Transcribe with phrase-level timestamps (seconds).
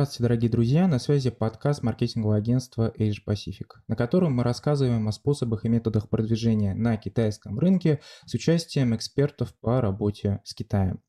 [0.00, 0.88] Здравствуйте, дорогие друзья!
[0.88, 6.08] На связи подкаст маркетингового агентства Age Pacific, на котором мы рассказываем о способах и методах
[6.08, 11.02] продвижения на китайском рынке с участием экспертов по работе с Китаем.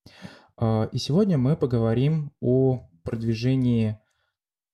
[0.57, 3.97] А, и сегодня мы поговорим о продвижении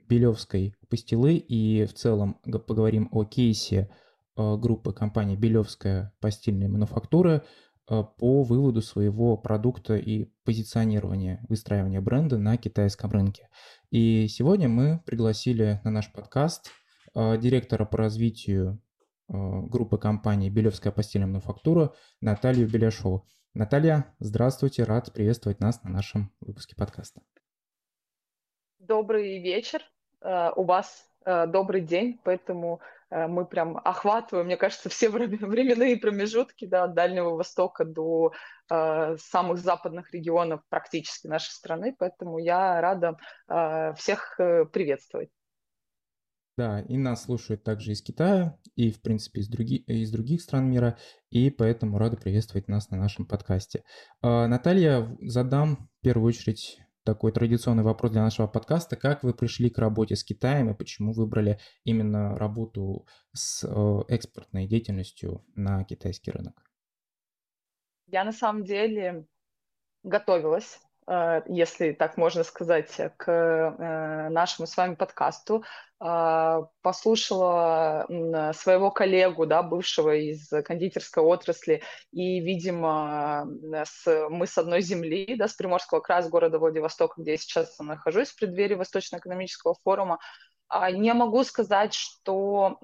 [0.10, 3.88] Белевской пастилы и в целом поговорим о кейсе
[4.36, 7.46] а, группы компании Белевская постельная мануфактура
[7.88, 13.50] по выводу своего продукта и позиционирования, выстраивания бренда на китайском рынке.
[13.92, 16.70] И сегодня мы пригласили на наш подкаст
[17.16, 18.82] а, директора по развитию
[19.30, 23.26] а, группы компании «Белевская постельная мануфактура» Наталью Беляшову.
[23.54, 27.22] Наталья, здравствуйте, рад приветствовать нас на нашем выпуске подкаста.
[28.80, 29.82] Добрый вечер.
[30.22, 31.10] У вас
[31.48, 37.86] добрый день, поэтому мы прям охватываем, мне кажется, все временные промежутки да, от Дальнего Востока
[37.86, 38.34] до
[38.70, 45.30] Э, самых западных регионов практически нашей страны, поэтому я рада э, всех э, приветствовать.
[46.58, 50.70] Да, и нас слушают также из Китая, и, в принципе, из, други, из других стран
[50.70, 50.98] мира,
[51.30, 53.84] и поэтому рада приветствовать нас на нашем подкасте.
[54.24, 58.98] Наталья, задам в первую очередь такой традиционный вопрос для нашего подкаста.
[58.98, 63.66] Как вы пришли к работе с Китаем и почему выбрали именно работу с
[64.10, 66.70] экспортной деятельностью на китайский рынок?
[68.08, 69.26] Я на самом деле
[70.04, 75.64] готовилась, э, если так можно сказать, к э, нашему с вами подкасту, э,
[76.00, 78.06] послушала
[78.54, 81.82] своего коллегу, да, бывшего из кондитерской отрасли,
[82.12, 83.48] и, видимо,
[83.84, 87.78] с, мы с одной земли, да, с Приморского края, с города Владивостока, где я сейчас
[87.80, 90.20] нахожусь, в преддверии Восточно-экономического форума,
[90.68, 92.78] а, не могу сказать, что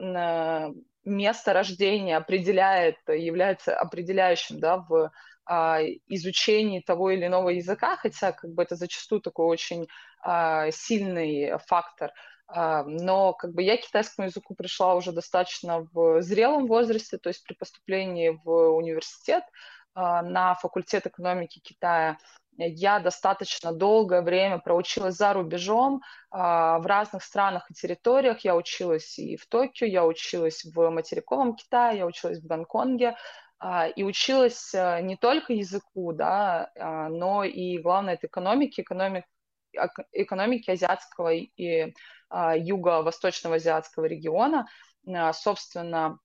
[1.05, 5.11] место рождения определяет, является определяющим да, в
[5.45, 9.87] а, изучении того или иного языка, хотя как бы это зачастую такой очень
[10.21, 12.11] а, сильный фактор.
[12.47, 17.29] А, но как бы я к китайскому языку пришла уже достаточно в зрелом возрасте, то
[17.29, 19.43] есть при поступлении в университет
[19.93, 22.17] а, на факультет экономики Китая
[22.57, 28.41] я достаточно долгое время проучилась за рубежом а, в разных странах и территориях.
[28.41, 33.15] Я училась и в Токио, я училась в материковом Китае, я училась в Гонконге.
[33.95, 36.69] И училась э, не только языку, да,
[37.09, 39.23] но и, главное, это экономики, экономик,
[40.11, 41.93] экономики азиатского и
[42.57, 44.67] юго-восточного азиатского региона.
[45.33, 46.19] Собственно,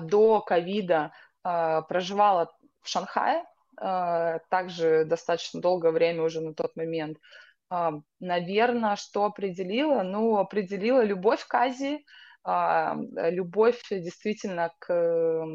[0.00, 1.12] до ковида
[1.42, 2.50] проживала
[2.80, 3.44] в Шанхае,
[3.76, 7.18] а, также достаточно долгое время уже на тот момент.
[7.70, 10.02] А, Наверное, что определила?
[10.02, 12.04] Ну, определила любовь к Азии,
[12.44, 15.46] а, любовь действительно к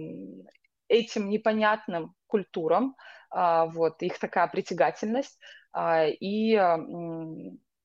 [0.88, 2.96] этим непонятным культурам,
[3.29, 5.38] вот, их такая притягательность,
[5.78, 6.56] и,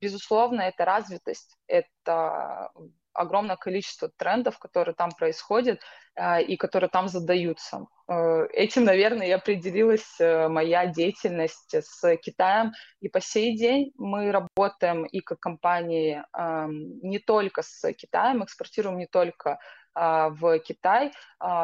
[0.02, 2.70] безусловно, это развитость, это
[3.14, 5.80] огромное количество трендов, которые там происходят
[6.14, 7.86] э, и которые там задаются.
[8.08, 12.72] Э, этим, наверное, и определилась э, моя деятельность с Китаем.
[13.00, 18.98] И по сей день мы работаем и как компании э, не только с Китаем, экспортируем
[18.98, 19.58] не только
[19.94, 21.10] э, в Китай, э,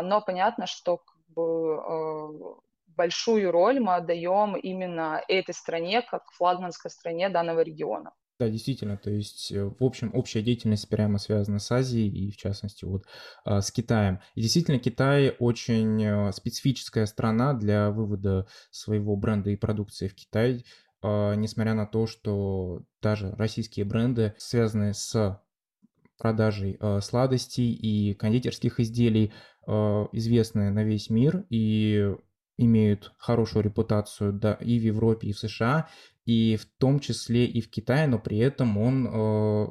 [0.03, 7.29] но понятно, что как бы, большую роль мы отдаем именно этой стране как флагманской стране
[7.29, 8.13] данного региона.
[8.39, 12.37] Да, действительно, то есть, э, в общем, общая деятельность прямо связана с Азией и, в
[12.37, 13.05] частности, вот
[13.45, 14.21] а, с Китаем.
[14.37, 20.65] И действительно, Китай очень э, специфическая страна для вывода своего бренда и продукции в Китай,
[21.03, 25.43] а, несмотря на то, что даже российские бренды, связанные с
[26.17, 29.33] продажей а, сладостей и кондитерских изделий,
[30.13, 32.15] известны на весь мир и
[32.57, 35.89] имеют хорошую репутацию да, и в Европе, и в США,
[36.29, 39.67] и в том числе и в Китае, но при этом он э,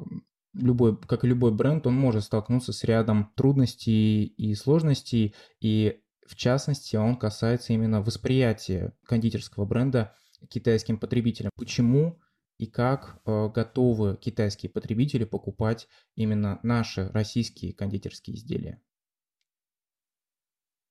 [0.54, 6.34] любой, как и любой бренд, он может столкнуться с рядом трудностей и сложностей, и в
[6.34, 10.16] частности он касается именно восприятия кондитерского бренда
[10.50, 11.52] китайским потребителям.
[11.54, 12.18] Почему
[12.58, 18.82] и как э, готовы китайские потребители покупать именно наши российские кондитерские изделия?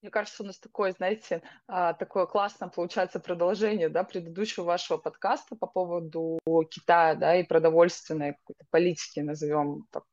[0.07, 5.57] Мне кажется, у нас такое, знаете, а, такое классное получается продолжение да, предыдущего вашего подкаста
[5.57, 6.39] по поводу
[6.71, 10.05] Китая да, и продовольственной какой-то политики, назовем так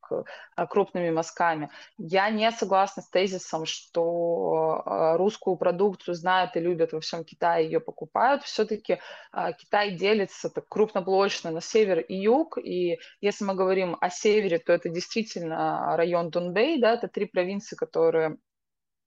[0.57, 1.69] а, крупными мазками.
[1.97, 7.67] Я не согласна с тезисом, что а, русскую продукцию знают и любят во всем Китае,
[7.67, 8.43] ее покупают.
[8.43, 8.99] Все-таки
[9.57, 14.73] Китай делится так крупноблочно на север и юг, и если мы говорим о севере, то
[14.73, 18.39] это действительно район Дунбэй, да, это три провинции, которые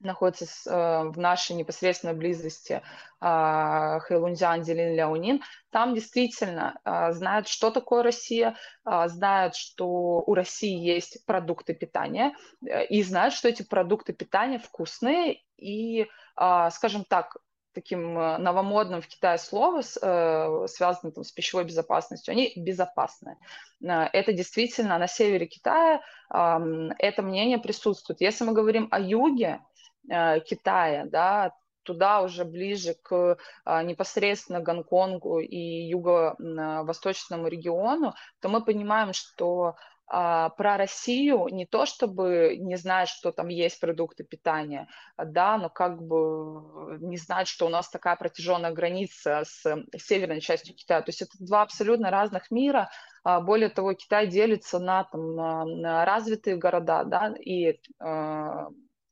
[0.00, 2.82] находится с, э, в нашей непосредственной близости
[3.20, 10.34] э, Хэйлунцзян, Делин, Ляонин, там действительно э, знают, что такое Россия, э, знают, что у
[10.34, 12.34] России есть продукты питания,
[12.66, 16.06] э, и знают, что эти продукты питания вкусные и,
[16.36, 17.36] э, скажем так,
[17.78, 23.36] таким э, новомодным в Китае слово, э, связанным там, с пищевой безопасностью, они безопасны.
[23.82, 28.20] Э, это действительно на севере Китая это мнение присутствует.
[28.20, 29.60] Если мы говорим о юге
[30.08, 31.52] Китая, да,
[31.82, 39.76] туда уже ближе к непосредственно Гонконгу и юго-восточному региону, то мы понимаем, что
[40.06, 44.88] про Россию не то чтобы не знать, что там есть продукты питания,
[45.18, 49.64] да, но как бы не знать, что у нас такая протяженная граница с
[49.98, 51.02] северной частью Китая.
[51.02, 52.88] То есть это два абсолютно разных мира.
[53.22, 57.78] А, более того, Китай делится на, там, на развитые города да, и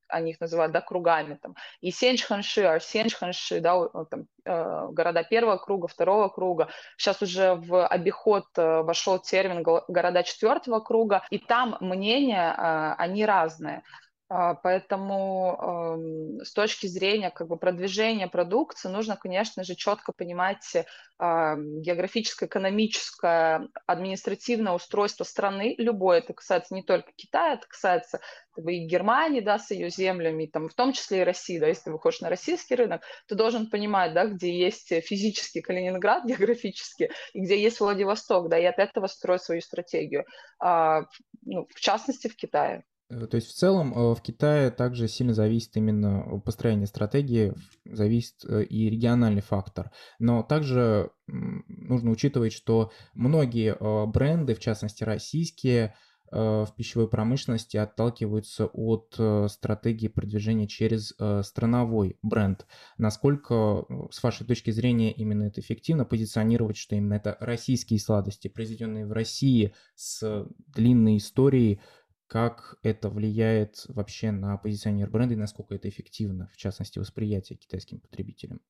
[0.09, 5.89] они их называют, да, кругами, там, и Сенчханши, Арсенчханши, да, там, э, города первого круга,
[5.89, 6.69] второго круга.
[6.97, 13.25] Сейчас уже в обиход э, вошел термин города четвертого круга, и там мнения, э, они
[13.25, 13.83] разные.
[14.29, 20.77] А, поэтому эм, с точки зрения как бы, продвижения продукции нужно, конечно же, четко понимать
[21.19, 28.19] а, географическое, экономическое, административное устройство страны, любое, это касается не только Китая, это касается
[28.51, 31.69] как бы, и Германии, да, с ее землями, там, в том числе и России, да,
[31.69, 37.13] если ты выходишь на российский рынок, ты должен понимать, да, где есть физический Калининград географически,
[37.33, 40.25] и где есть Владивосток, да, и от этого строить свою стратегию,
[40.59, 41.03] а,
[41.43, 42.83] ну, в частности, в Китае.
[43.09, 47.55] Э, то есть в целом э, в Китае также сильно зависит именно построение стратегии,
[47.85, 49.91] зависит э, и региональный фактор.
[50.19, 53.77] Но также нужно учитывать, что многие
[54.07, 55.95] бренды, в частности российские,
[56.31, 59.15] в пищевой промышленности отталкиваются от
[59.51, 61.15] стратегии продвижения через
[61.47, 62.67] страновой бренд.
[62.99, 69.07] Насколько, с вашей точки зрения, именно это эффективно позиционировать, что именно это российские сладости, произведенные
[69.07, 71.81] в России с длинной историей,
[72.27, 78.01] как это влияет вообще на позиционер бренда и насколько это эффективно, в частности, восприятие китайским
[78.01, 78.61] потребителям?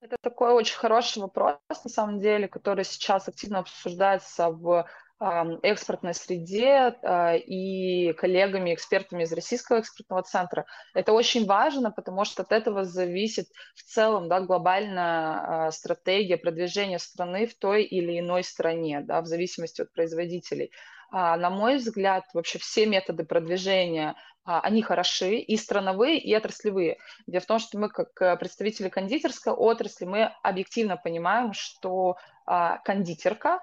[0.00, 4.86] Это такой очень хороший вопрос, на самом деле, который сейчас активно обсуждается в
[5.18, 10.66] экспортной среде а, и коллегами, экспертами из Российского экспортного центра.
[10.92, 16.98] Это очень важно, потому что от этого зависит в целом да, глобальная а, стратегия продвижения
[16.98, 20.70] страны в той или иной стране, да, в зависимости от производителей.
[21.10, 26.98] А, на мой взгляд, вообще все методы продвижения, а, они хороши, и страновые, и отраслевые.
[27.26, 32.78] Дело в том, что мы, как э, представители кондитерской отрасли, мы объективно понимаем, что а,
[32.78, 33.60] кондитерка,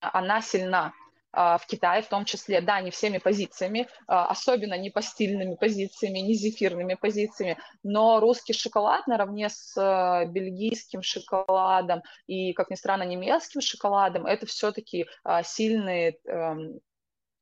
[0.00, 0.92] она сильна
[1.32, 6.18] в Китае в том числе, да, не всеми позициями, а, особенно не по стильными позициями,
[6.18, 13.04] не зефирными позициями, но русский шоколад наравне с э, бельгийским шоколадом и, как ни странно,
[13.04, 16.80] немецким шоколадом, это все-таки а, сильные эм,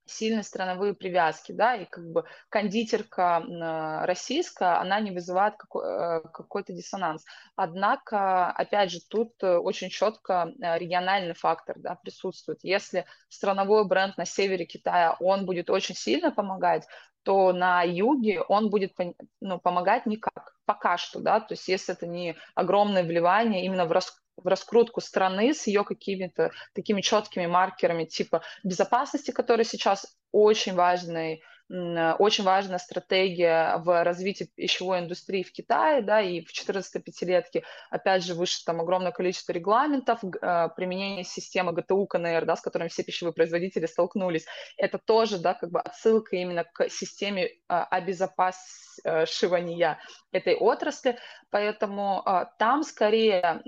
[0.09, 7.25] сильные страновые привязки, да, и как бы кондитерка российская, она не вызывает э, какой-то диссонанс.
[7.57, 12.61] Однако, опять же, тут э, очень четко э, региональный фактор, да, присутствует.
[12.63, 16.87] Если страновой бренд на севере Китая, он будет очень сильно помогать,
[17.23, 18.95] то на юге он будет
[19.41, 23.93] ну, помогать никак, пока что, да, то есть если это не огромное вливание именно в
[23.93, 30.75] рас в раскрутку страны с ее какими-то такими четкими маркерами типа безопасности, которые сейчас очень
[30.75, 37.63] важный очень важная стратегия в развитии пищевой индустрии в Китае, да, и в 14 пятилетке,
[37.91, 42.89] опять же, выше там огромное количество регламентов, э, применение системы ГТУ КНР, да, с которыми
[42.89, 44.47] все пищевые производители столкнулись.
[44.79, 49.99] Это тоже, да, как бы отсылка именно к системе а, обезопасивания
[50.33, 51.19] этой отрасли,
[51.51, 52.25] поэтому
[52.59, 53.63] там скорее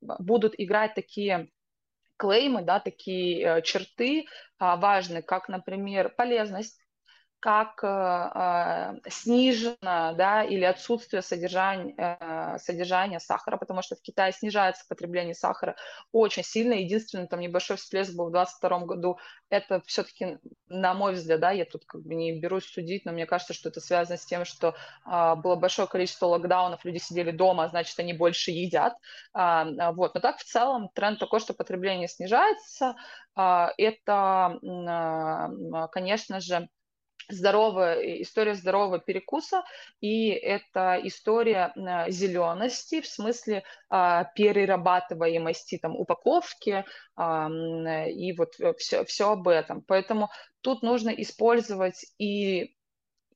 [0.00, 1.50] будут играть такие
[2.16, 4.26] клеймы, да, такие э, черты
[4.58, 6.78] а, важные, как, например, полезность,
[7.40, 14.84] как э, снижено да, или отсутствие содержания, э, содержания сахара, потому что в Китае снижается
[14.88, 15.76] потребление сахара
[16.12, 16.72] очень сильно.
[16.74, 19.18] Единственный там небольшой всплеск был в 2022 году.
[19.50, 20.38] Это все-таки,
[20.68, 23.68] на мой взгляд, да, я тут как бы не берусь судить, но мне кажется, что
[23.68, 24.74] это связано с тем, что
[25.06, 28.94] э, было большое количество локдаунов, люди сидели дома, а значит, они больше едят.
[29.36, 30.14] Э, вот.
[30.14, 32.96] Но так в целом тренд такой, что потребление снижается.
[33.36, 36.68] Э, это, э, конечно же,
[37.28, 39.64] здоровая история здорового перекуса,
[40.00, 41.72] и это история
[42.08, 46.84] зелености в смысле а, перерабатываемости там, упаковки
[47.16, 47.48] а,
[48.06, 49.82] и вот все, все об этом.
[49.82, 50.30] Поэтому
[50.60, 52.76] тут нужно использовать и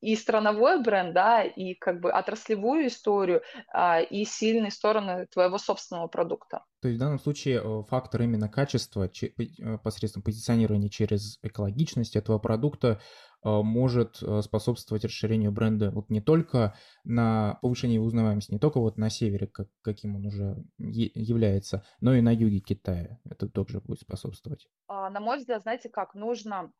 [0.01, 3.41] и страновой бренд, да, и как бы отраслевую историю,
[3.71, 6.65] а, и сильные стороны твоего собственного продукта.
[6.81, 12.39] То есть в данном случае э, фактор именно качества э, посредством позиционирования через экологичность этого
[12.39, 12.99] продукта
[13.43, 18.97] э, может способствовать расширению бренда вот не только на повышение его узнаваемости, не только вот
[18.97, 23.19] на севере, как, каким он уже является, но и на юге Китая.
[23.29, 24.67] Это также будет способствовать.
[24.87, 26.71] А, на мой взгляд, знаете как, нужно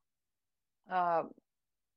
[0.87, 1.27] а,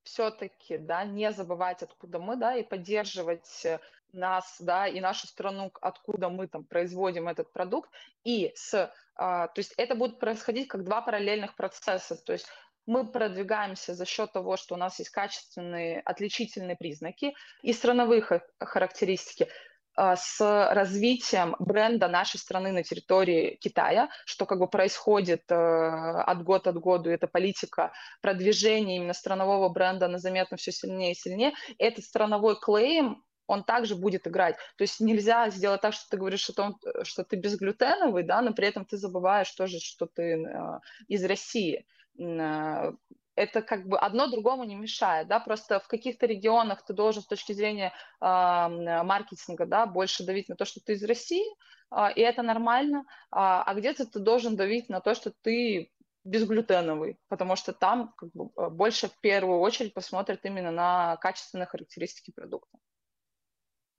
[0.04, 3.80] все-таки, да, не забывать, откуда мы, да, и поддерживать э,
[4.12, 7.90] нас, да, и нашу страну, откуда мы там производим этот продукт,
[8.22, 12.46] и с, а, то есть это будет происходить как два параллельных процесса, то есть
[12.86, 18.22] мы продвигаемся за счет того, что у нас есть качественные отличительные признаки и страновые
[18.58, 19.48] характеристики,
[19.96, 20.40] с
[20.72, 26.78] развитием бренда нашей страны на территории Китая, что как бы происходит э, от года от
[26.78, 31.52] года, эта политика продвижения именно странового бренда, она заметно все сильнее и сильнее.
[31.78, 34.56] Этот страновой клейм, он также будет играть.
[34.76, 38.52] То есть нельзя сделать так, что ты говоришь о том, что ты безглютеновый, да, но
[38.52, 41.86] при этом ты забываешь тоже, что ты э, из России
[42.18, 42.92] э,
[43.36, 47.26] это как бы одно другому не мешает, да, просто в каких-то регионах ты должен с
[47.26, 51.44] точки зрения э, маркетинга, да, больше давить на то, что ты из России,
[51.90, 55.90] э, и это нормально, а, а где-то ты должен давить на то, что ты
[56.24, 62.30] безглютеновый, потому что там как бы, больше в первую очередь посмотрят именно на качественные характеристики
[62.30, 62.78] продукта.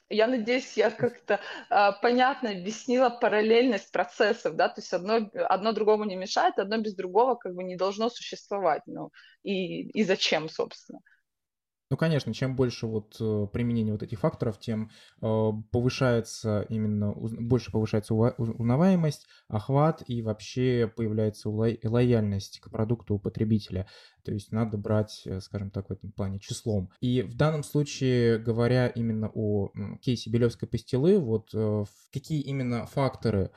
[0.10, 6.04] Я надеюсь, я как-то э, понятно объяснила параллельность процессов, да, то есть одно, одно другому
[6.04, 9.10] не мешает, одно без другого как бы не должно существовать, ну,
[9.44, 11.00] и, и зачем, собственно.
[11.92, 14.90] Ну, конечно, чем больше вот э, применения вот этих факторов, тем
[15.22, 23.88] э, повышается именно, больше повышается узнаваемость, охват и вообще появляется лояльность к продукту у потребителя.
[24.24, 26.90] То есть надо брать, э, скажем так, в этом плане числом.
[27.02, 29.70] И в данном случае, говоря именно о
[30.02, 31.54] кейсе Белевской пастилы, вот
[32.12, 33.52] какие именно факторы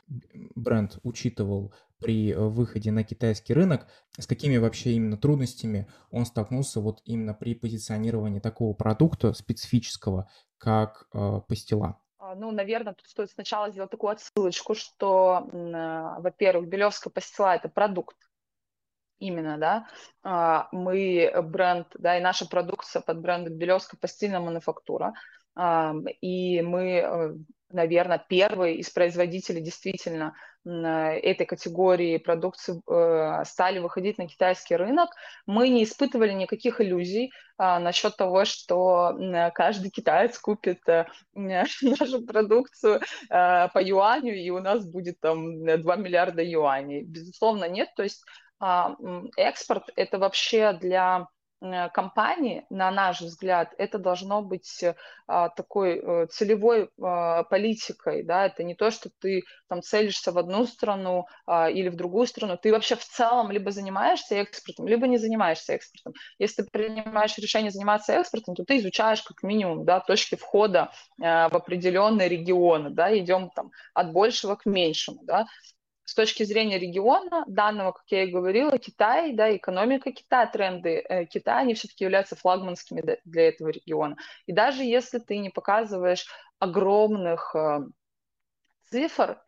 [0.55, 3.87] бренд учитывал при э, выходе на китайский рынок,
[4.17, 11.07] с какими вообще именно трудностями он столкнулся вот именно при позиционировании такого продукта специфического, как
[11.13, 11.99] э, пастила?
[12.17, 17.69] А, ну, наверное, тут стоит сначала сделать такую отсылочку, что, э, во-первых, Белевская пастила– это
[17.69, 18.17] продукт,
[19.19, 19.87] именно, да,
[20.23, 25.13] а, мы бренд, да, и наша продукция под брендом Белевская постельная мануфактура,
[26.21, 27.35] и мы, э,
[27.69, 30.33] наверное, первый из производителей действительно
[30.65, 35.09] этой категории продукции э, стали выходить на китайский рынок,
[35.45, 39.17] мы не испытывали никаких иллюзий а, насчет того, что
[39.55, 42.99] каждый китаец купит э, нашу продукцию
[43.29, 47.03] по юаню, и у нас будет там 2 миллиарда юаней.
[47.03, 47.89] Безусловно, нет.
[47.95, 48.23] То есть
[48.59, 48.95] а,
[49.37, 51.38] экспорт– это вообще для Э,
[51.93, 54.83] компании, на наш взгляд, это должно быть
[55.27, 60.37] а, такой а, целевой а, политикой, да, это не то, что ты там целишься в
[60.37, 65.07] одну страну а, или в другую страну, ты вообще в целом либо занимаешься экспортом, либо
[65.07, 66.13] не занимаешься экспортом.
[66.39, 71.49] Если ты принимаешь решение заниматься экспортом, то ты изучаешь как минимум, да, точки входа а,
[71.49, 75.45] в определенные регионы, да, идем там от большего к меньшему, да,
[76.09, 81.25] с точки зрения региона данного, как я и говорила, Китай, да, экономика Китая, тренды э,
[81.25, 84.17] Китая, они все-таки являются флагманскими для этого региона.
[84.47, 86.25] И даже если ты не показываешь
[86.57, 87.81] огромных э,
[88.89, 89.39] цифр,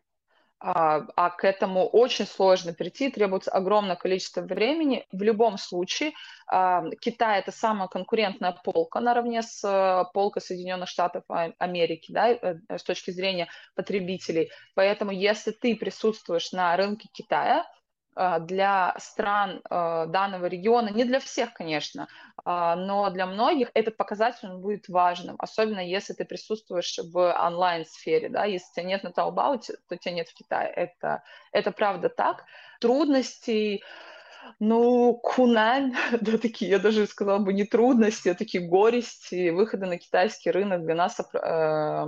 [0.63, 5.07] а, а к этому очень сложно прийти, требуется огромное количество времени.
[5.11, 6.11] В любом случае,
[6.45, 12.57] а, Китай это самая конкурентная полка наравне с э, полкой Соединенных Штатов Америки, да, э,
[12.69, 14.51] с точки зрения потребителей.
[14.75, 17.80] Поэтому, если ты присутствуешь на рынке Китая, а,
[18.15, 22.07] для стран а, данного региона, не для всех, конечно,
[22.43, 28.29] а, но для многих этот показатель он будет важным, особенно если ты присутствуешь в онлайн-сфере,
[28.29, 32.43] да, если тебя нет на Taobao, то тебя нет в Китае, это, это правда так.
[32.79, 33.83] Трудностей,
[34.59, 39.97] ну, кунань, да, такие, я даже сказала бы, не трудности, а такие горести выхода на
[39.97, 42.05] китайский рынок для нас э,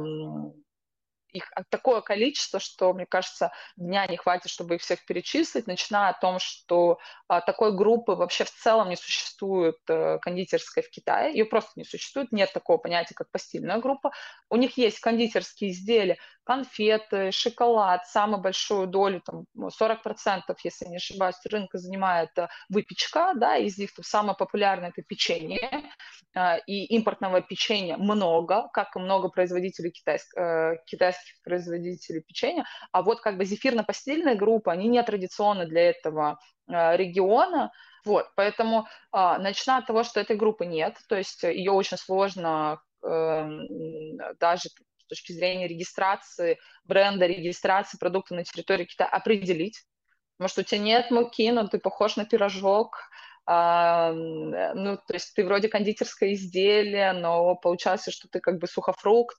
[1.34, 6.20] их такое количество, что, мне кажется, дня не хватит, чтобы их всех перечислить, начиная о
[6.20, 11.46] том, что а, такой группы вообще в целом не существует а, кондитерской в Китае, ее
[11.46, 14.12] просто не существует, нет такого понятия, как постельная группа.
[14.50, 21.36] У них есть кондитерские изделия, конфеты, шоколад, самую большую долю, там, 40%, если не ошибаюсь,
[21.50, 25.84] рынка занимает а, выпечка, да, из них там, самое популярное это печенье,
[26.36, 33.02] а, и импортного печенья много, как и много производителей китайск, э, китайских производителей печенья, а
[33.02, 37.72] вот как бы зефирно-постельная группа, они не традиционны для этого э, региона,
[38.06, 42.82] Вот, поэтому а, начиная от того, что этой группы нет, то есть ее очень сложно
[43.02, 43.50] э,
[44.40, 44.70] даже
[45.06, 49.84] с точки зрения регистрации бренда, регистрации продукта на территории Китая определить,
[50.38, 52.98] потому что у тебя нет муки, но ты похож на пирожок,
[53.46, 59.38] а, ну, то есть ты вроде кондитерское изделие, но получается, что ты как бы сухофрукт,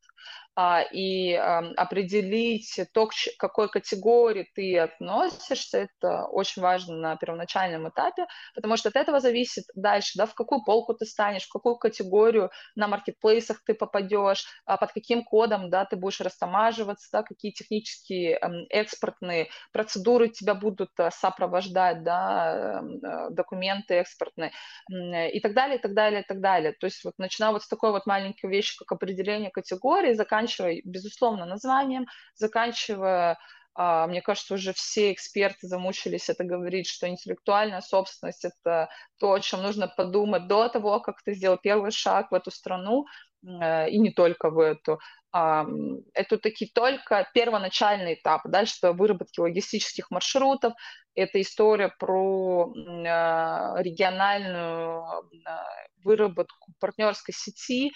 [0.92, 8.76] и определить то, к какой категории ты относишься, это очень важно на первоначальном этапе, потому
[8.76, 12.86] что от этого зависит дальше, да, в какую полку ты станешь, в какую категорию на
[12.86, 18.38] маркетплейсах ты попадешь, а под каким кодом, да, ты будешь растамаживаться, да, какие технические
[18.70, 24.52] экспортные процедуры тебя будут э, сопровождать, да, э, документы экспортные
[24.88, 26.72] и так далее, и так далее, и так далее.
[26.72, 31.46] То есть вот начиная вот с такой вот маленькой вещи, как определение категории, заканчивая безусловно,
[31.46, 33.38] названием, заканчивая
[33.76, 39.40] а, мне кажется, уже все эксперты замучились это говорить, что интеллектуальная собственность– это то, о
[39.40, 43.06] чем нужно подумать до того, как ты сделал первый шаг в эту страну,
[43.44, 44.98] и не только в эту.
[45.32, 48.42] Это таки только первоначальный этап.
[48.44, 50.74] Дальше это выработки логистических маршрутов,
[51.14, 52.72] это история про
[53.06, 55.64] а, региональную а,
[56.02, 57.92] выработку партнерской сети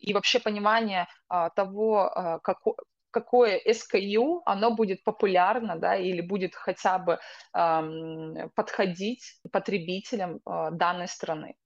[0.00, 2.74] и вообще понимание а, того, какой,
[3.10, 7.18] какое SKU, оно будет популярно, да, или будет хотя бы
[7.54, 11.56] эм, подходить потребителям э, данной страны.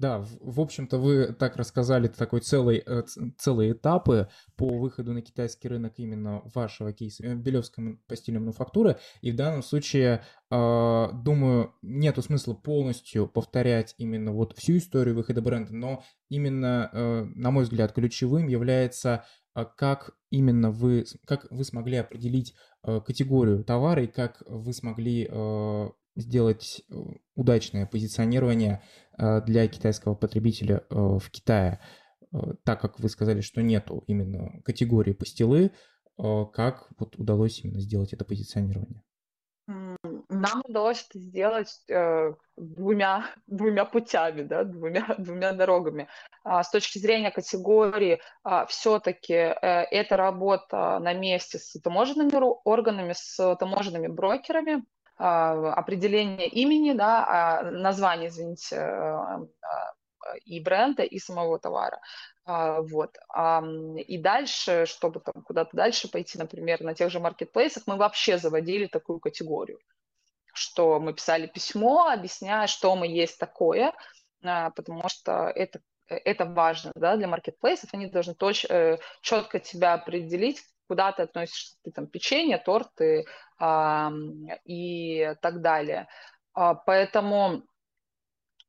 [0.00, 3.04] Да, в, в общем-то, вы так рассказали такой целый, э,
[3.38, 8.98] целые этапы по выходу на китайский рынок именно вашего кейса э, Белевской постельной мануфактуры.
[9.20, 15.40] И в данном случае, э, думаю, нету смысла полностью повторять именно вот всю историю выхода
[15.40, 19.24] бренда, но именно, э, на мой взгляд, ключевым является
[19.54, 25.30] э, как именно вы, как вы смогли определить э, категорию товара и как вы смогли
[26.16, 26.94] сделать э,
[27.34, 28.82] удачное позиционирование
[29.18, 31.80] э, для китайского потребителя э, в Китае,
[32.64, 35.70] так как вы сказали, что нету именно категории пастилы,
[36.16, 39.04] как вот удалось именно сделать это позиционирование?
[39.66, 46.08] Нам удалось это сделать э, двумя, двумя путями, да, двумя, двумя дорогами.
[46.44, 52.32] А, с точки зрения категории, а, все-таки э, это работа на месте с таможенными
[52.64, 54.84] органами, с таможенными брокерами,
[55.16, 59.40] определение имени, да, а, название, извините, а,
[60.44, 62.00] и бренда, и самого товара.
[62.46, 63.16] Вот.
[64.06, 68.86] И дальше, чтобы там куда-то дальше пойти, например, на тех же маркетплейсах, мы вообще заводили
[68.86, 69.78] такую категорию,
[70.52, 73.92] что мы писали письмо, объясняя, что мы есть такое,
[74.40, 80.62] потому что это это важно да, для маркетплейсов, они должны точ, э, четко тебя определить,
[80.88, 83.24] куда ты относишься, ты там печенье, торты
[83.58, 84.12] а,
[84.64, 86.08] и так далее.
[86.52, 87.62] А, поэтому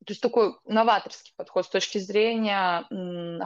[0.05, 2.85] то есть такой новаторский подход с точки зрения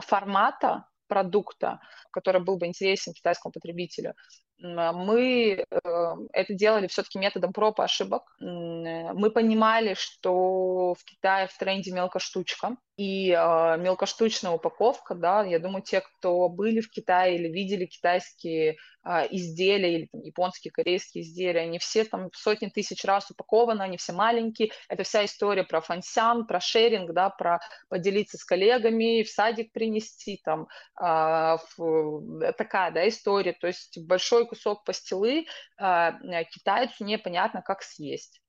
[0.02, 1.80] формата продукта,
[2.12, 4.14] который был бы интересен китайскому потребителю.
[4.58, 8.22] Мы э, это делали все-таки методом проб и ошибок.
[8.38, 15.82] Мы понимали, что в Китае в тренде мелкоштучка, и э, мелкоштучная упаковка, да, я думаю,
[15.82, 21.60] те, кто были в Китае или видели китайские э, изделия или там, японские, корейские изделия,
[21.62, 24.72] они все там сотни тысяч раз упакованы, они все маленькие.
[24.90, 30.38] Это вся история про фансян, про шеринг, да, про поделиться с коллегами, в садик принести,
[30.44, 30.66] там,
[31.02, 33.54] э, в, такая, да, история.
[33.54, 35.46] То есть большой кусок пастилы
[35.80, 36.10] э,
[36.52, 38.42] китайцу непонятно, как съесть.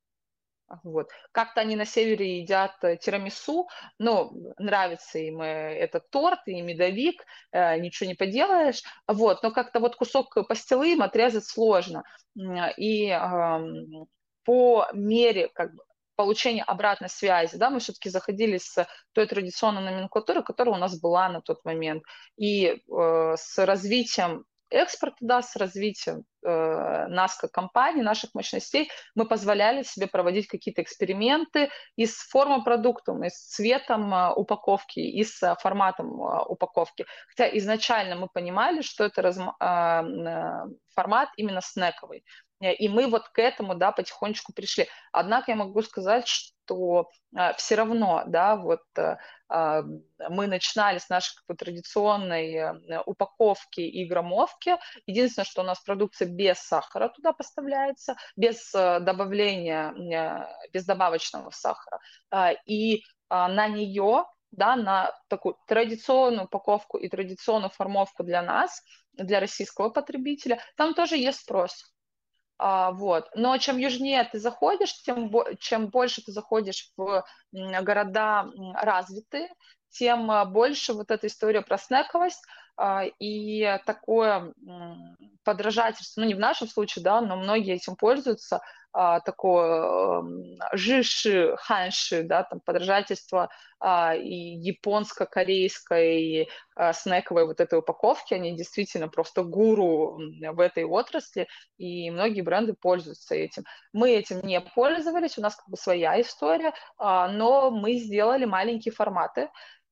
[0.84, 1.10] Вот.
[1.32, 3.68] Как-то они на севере едят э, тирамису,
[4.00, 8.82] но нравится им э, этот торт и медовик, э, ничего не поделаешь.
[9.08, 9.44] Вот.
[9.44, 12.04] Но как-то вот кусок пастилы им отрезать сложно.
[12.78, 13.60] И э,
[14.44, 15.84] по мере как бы,
[16.16, 21.30] получения обратной связи, да, мы все-таки заходили с той традиционной номенклатуры, которая у нас была
[21.30, 22.04] на тот момент,
[22.38, 29.26] и э, с развитием экспорта, да, с развитием э, нас как компании, наших мощностей, мы
[29.26, 35.24] позволяли себе проводить какие-то эксперименты и с формой продукта, и с цветом э, упаковки, и
[35.24, 37.06] с э, форматом э, упаковки.
[37.30, 42.24] Хотя изначально мы понимали, что это раз, э, э, формат именно снековый.
[42.62, 44.88] И мы вот к этому, да, потихонечку пришли.
[45.12, 46.54] Однако я могу сказать, что
[47.38, 49.18] э, все равно, да, вот э,
[49.50, 49.84] э,
[50.30, 54.78] мы начинали с нашей как бы, традиционной э, упаковки и граммовки.
[55.06, 62.00] Единственное, что у нас продукция без сахара туда поставляется, без э, добавления, без добавочного сахара.
[62.32, 69.40] Э, и на нее да, на такую традиционную упаковку и традиционную формовку для нас, для
[69.40, 71.94] российского потребителя, там тоже есть спрос.
[72.64, 73.28] А, вот.
[73.34, 78.46] Но чем южнее ты заходишь, тем чем больше ты заходишь в города
[78.76, 79.50] развитые,
[79.90, 82.44] тем а, больше вот эта история про снековость
[83.20, 84.54] и такое
[85.44, 88.62] подражательство, ну не в нашем случае, да, но многие этим пользуются,
[88.94, 90.22] а, такое
[90.74, 99.08] жиши, ханши, да, там подражательство а, и японско-корейской а, снековой вот этой упаковки, они действительно
[99.08, 100.20] просто гуру
[100.52, 103.64] в этой отрасли, и многие бренды пользуются этим.
[103.94, 108.94] Мы этим не пользовались, у нас как бы своя история, а, но мы сделали маленькие
[108.94, 109.50] форматы,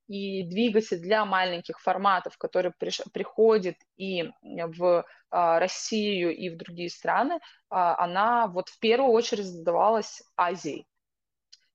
[0.10, 6.90] и двигатель для маленьких форматов, который приш, приходит и в а, Россию, и в другие
[6.90, 10.88] страны, а, она вот в первую очередь задавалась Азией.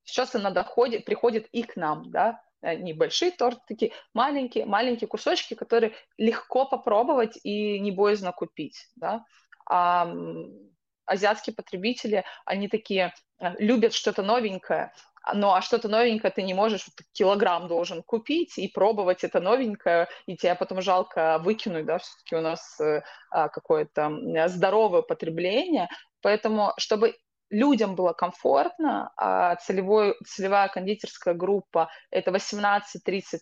[0.02, 5.54] Сейчас она доходит, приходит и к нам, да, э, небольшие торты, такие маленькие, маленькие кусочки,
[5.54, 9.24] которые легко попробовать и не боязно купить, да.
[9.70, 10.12] А,
[11.06, 14.92] азиатские потребители, они такие э, любят что-то новенькое,
[15.32, 20.08] ну а что-то новенькое ты не можешь, вот, килограмм должен купить и пробовать это новенькое,
[20.26, 24.12] и тебе потом жалко выкинуть, да, все-таки у нас э, а, какое-то
[24.48, 25.88] здоровое потребление,
[26.20, 27.14] поэтому чтобы
[27.50, 32.82] людям было комфортно, а целевой, целевая кондитерская группа– это 18-30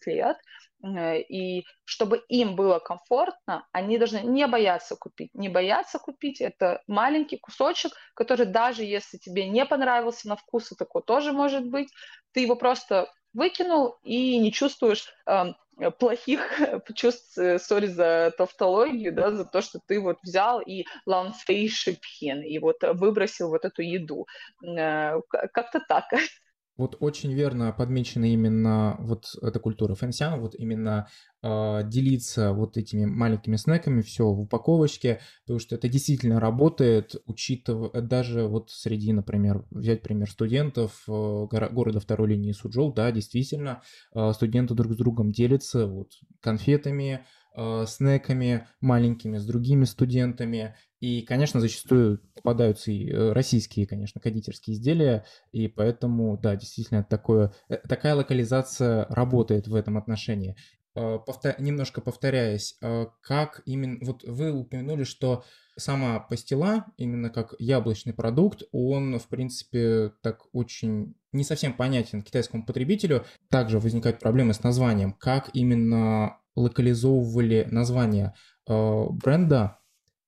[0.06, 0.36] лет,
[0.84, 5.30] и чтобы им было комфортно, они должны не бояться купить.
[5.34, 10.76] Не бояться купить– это маленький кусочек, который даже если тебе не понравился на вкус, и
[10.76, 11.88] такое тоже может быть,
[12.32, 15.52] ты его просто выкинул и не чувствуешь э,
[15.98, 16.60] плохих
[16.94, 22.58] чувств, э, sorry за тавтологию, да, за то, что ты вот взял и 浪费食品, и
[22.58, 24.26] вот выбросил вот эту еду.
[24.64, 26.04] Э, как-то так.
[26.76, 31.06] Вот очень верно подмечена именно вот эта культура 分享, вот именно
[31.42, 38.00] э, делиться вот этими маленькими снеками, все в упаковочке, потому что это действительно работает, учитывая
[38.00, 43.82] даже вот среди, например, взять пример студентов э, города второй линии Сучжоу, да, действительно,
[44.14, 51.22] э, студенты друг с другом делятся вот конфетами, э, снеками маленькими с другими студентами, и,
[51.22, 57.78] конечно, зачастую попадаются и э, российские, конечно, кондитерские изделия, и поэтому, да, действительно, такое, э,
[57.88, 60.54] такая локализация работает в этом отношении.
[60.94, 61.56] Э, повтор...
[61.58, 62.76] Немножко повторяясь,
[63.20, 63.98] как именно...
[64.02, 65.42] Вот вы упомянули, что
[65.76, 72.64] сама пастила, именно как яблочный продукт, он, в принципе, так очень не совсем понятен китайскому
[72.64, 73.24] потребителю.
[73.50, 75.14] Также возникают проблемы с названием.
[75.14, 78.34] Как именно локализовывали название
[78.68, 79.81] бренда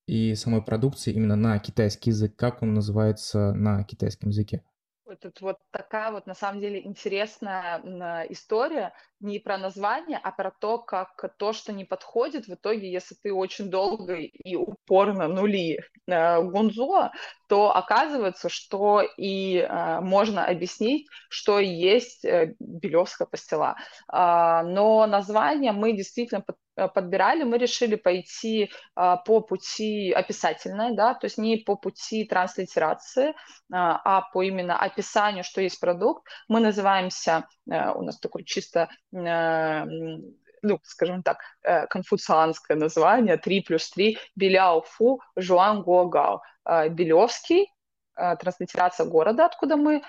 [0.06, 4.62] и самой продукции именно на китайский язык, как он называется на китайском языке?
[5.20, 10.78] Тут вот такая вот на самом деле интересная история не про название, а про то,
[10.78, 16.42] как то, что не подходит, в итоге, если ты очень долго и упорно нули э,
[16.42, 17.12] гунзо,
[17.48, 23.76] то оказывается, что и э, можно объяснить, что есть э, Белевская пастила.
[24.12, 31.14] Э, но название мы действительно под, подбирали, мы решили пойти э, по пути описательной, да,
[31.14, 33.34] то есть не по пути транслитерации, э,
[33.70, 36.26] а по именно описанию, что есть продукт.
[36.48, 39.84] Мы называемся, э, у нас такой чисто Э,
[40.66, 46.40] ну, скажем так, э, конфуцианское название, 3 плюс 3, Беляо Фу Жуан Гуагао.
[46.64, 47.70] Э, Белевский,
[48.16, 50.02] транслитерация города, откуда мы,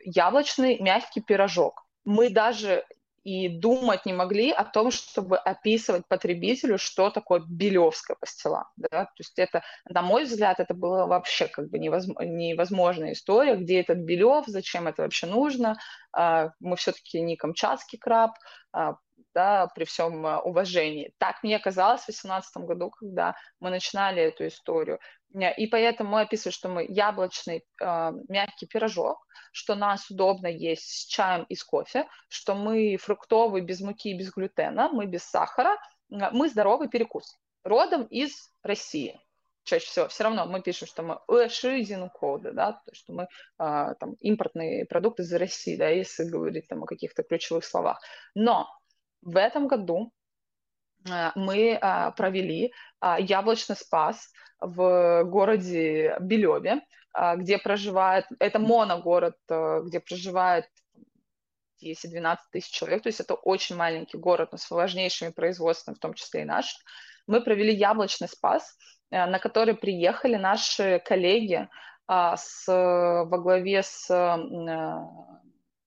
[0.00, 1.84] яблочный мягкий пирожок.
[2.06, 2.86] Мы даже
[3.24, 8.70] и думать не могли о том, чтобы описывать потребителю, что такое белевская пастила.
[8.76, 9.04] Да?
[9.04, 13.80] То есть это, на мой взгляд, это было вообще как бы невозможно, невозможная история, где
[13.80, 15.78] этот белев, зачем это вообще нужно.
[16.12, 18.32] А, мы все-таки не камчатский краб,
[18.72, 18.96] а,
[19.34, 21.12] да, при всем а, уважении.
[21.18, 24.98] Так мне казалось в 2018 году, когда мы начинали эту историю.
[25.56, 29.18] И поэтому мы описываем, что мы яблочный э, мягкий пирожок,
[29.52, 34.30] что нас удобно есть с чаем и с кофе, что мы фруктовый, без муки, без
[34.30, 35.76] глютена, мы без сахара,
[36.08, 37.36] мы здоровый перекус.
[37.62, 39.20] Родом из России.
[39.64, 41.18] Чаще всего все равно мы пишем, что мы
[42.08, 43.26] коды, да, то, что мы э,
[44.00, 48.00] там, импортные продукты из России, да, если говорить там о каких-то ключевых словах.
[48.34, 48.66] Но
[49.22, 50.12] в этом году
[51.08, 56.82] э, мы э, провели э, яблочный спас в городе Белеве,
[57.36, 59.36] где проживает, это моногород,
[59.84, 60.66] где проживает
[61.82, 66.14] 10-12 тысяч человек, то есть это очень маленький город, но с важнейшими производствами, в том
[66.14, 66.76] числе и наш.
[67.28, 68.76] Мы провели яблочный спас,
[69.10, 71.68] на который приехали наши коллеги
[72.08, 74.08] с, во главе с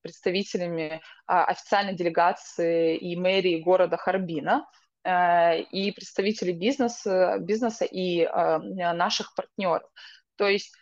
[0.02, 4.66] представителями официальной делегации и мэрии города Харбина.
[5.04, 9.90] и представители бизнеса, бизнеса и наших партнеров.
[10.36, 10.76] То есть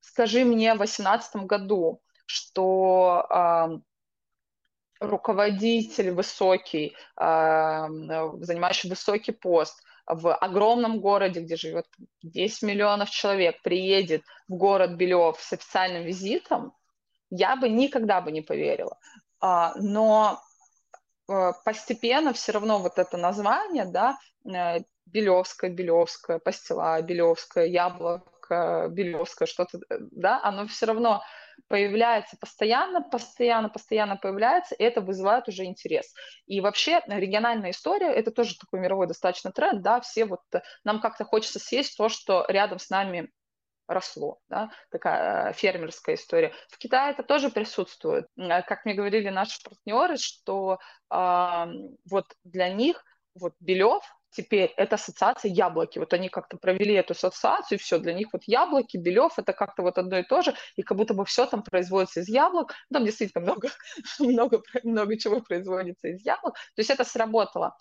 [0.00, 3.80] скажи мне в 2018 году, что
[4.98, 11.86] руководитель высокий, занимающий высокий пост в огромном городе, где живет
[12.22, 16.74] 10 миллионов человек, приедет в город Белев с официальным визитом,
[17.32, 18.98] я бы никогда бы не поверила.
[19.40, 20.40] А, но
[21.28, 29.48] э, постепенно все равно вот это название, да, э, Белевская, Белевская, Пастила, Белевская, Яблоко, Белевская,
[29.48, 31.22] что-то, э, да, оно все равно
[31.68, 36.12] появляется постоянно, постоянно, постоянно появляется, и это вызывает уже интерес.
[36.46, 40.40] И вообще региональная история, это тоже такой мировой достаточно тренд, да, все вот,
[40.84, 43.30] нам как-то хочется съесть то, что рядом с нами
[43.86, 46.52] росло, да, такая э, фермерская история.
[46.68, 48.26] В Китае это тоже присутствует.
[48.36, 50.78] Э, как мне говорили наши партнеры, что
[51.10, 51.66] э,
[52.10, 55.98] вот для них вот Белев теперь это ассоциация яблоки.
[55.98, 59.82] Вот они как-то провели эту ассоциацию, и все, для них вот яблоки, Белев, это как-то
[59.82, 62.72] вот одно и то же, и как будто бы все там производится из яблок.
[62.92, 63.68] Там действительно много,
[64.18, 66.54] много, много чего производится из яблок.
[66.54, 67.76] То есть это сработало.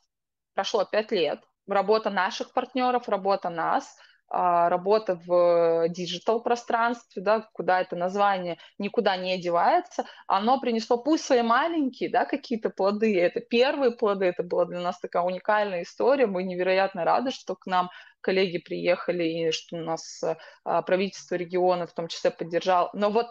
[0.53, 1.41] Прошло пять лет.
[1.67, 3.97] Работа наших партнеров, работа нас–
[4.31, 11.41] работа в digital пространстве, да, куда это название никуда не девается, оно принесло пусть свои
[11.41, 16.43] маленькие, да, какие-то плоды, это первые плоды, это была для нас такая уникальная история, мы
[16.43, 17.89] невероятно рады, что к нам
[18.21, 20.23] коллеги приехали и что у нас
[20.63, 23.27] а, правительство региона в том числе поддержало, но вот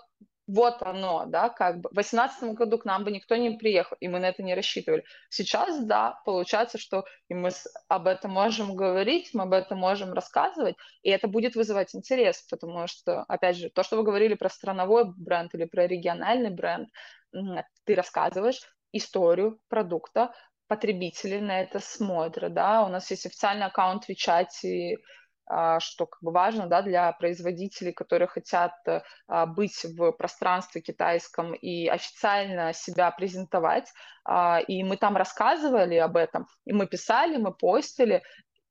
[0.53, 1.89] вот оно, да, как бы.
[1.91, 5.05] В 2018 году к нам бы никто не приехал, и мы на это не рассчитывали.
[5.29, 7.51] Сейчас, да, получается, что и мы
[7.89, 12.87] об этом можем говорить, мы об этом можем рассказывать, и это будет вызывать интерес, потому
[12.87, 16.89] что, опять же, то, что вы говорили про страновой бренд или про региональный бренд,
[17.85, 18.61] ты рассказываешь
[18.93, 20.33] историю продукта,
[20.67, 24.47] потребители на это смотрят, да, у нас есть официальный аккаунт в WeChat,
[25.81, 28.73] что как бы важно да, для производителей, которые хотят
[29.27, 33.93] а, быть в пространстве китайском и официально себя презентовать.
[34.25, 38.23] А, и мы там рассказывали об этом, и мы писали, мы постили,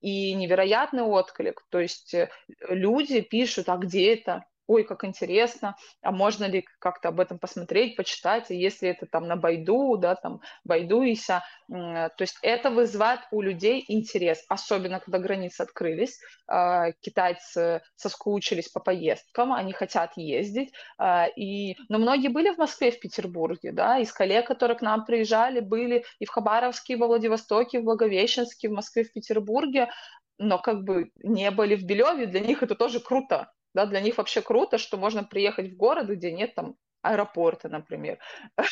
[0.01, 1.65] и невероятный отклик.
[1.69, 2.29] То есть э,
[2.69, 4.45] люди пишут, а где это?
[4.69, 9.27] Ой, как интересно, а можно ли как-то об этом посмотреть, почитать, и если это там
[9.27, 15.62] на Байду, да, там Байдуися, то есть это вызывает у людей интерес, особенно когда границы
[15.62, 22.60] открылись, а, китайцы соскучились по поездкам, они хотят ездить, а, и, но многие были в
[22.60, 26.95] Москве, в Петербурге, да, из коллег, которые к нам приезжали, были и в Хабаровске, и
[26.95, 29.89] во Владивостоке, и в Благовещенске, в Москве, в Петербурге,
[30.38, 34.17] но как бы не были в Белеве, для них это тоже круто, да, для них
[34.17, 38.19] вообще круто, что можно приехать в город, где нет там аэропорта, например.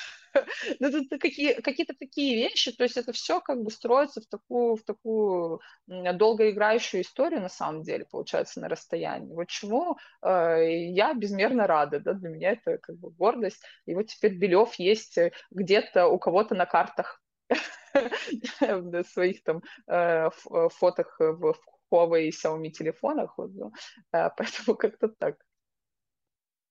[0.79, 4.83] Ну, какие, какие-то такие вещи, то есть это все как бы строится в такую, в
[4.83, 9.33] такую долгоиграющую историю, на самом деле, получается, на расстоянии.
[9.33, 13.63] Вот чему э, я безмерно рада, да, для меня это как бы гордость.
[13.87, 17.19] И вот теперь Белев есть э, где-то у кого-то на картах
[19.09, 20.29] своих там э,
[20.69, 21.55] фотах в
[21.91, 23.71] Huawei и Xiaomi телефонах, вот, ну,
[24.29, 25.37] поэтому как-то так.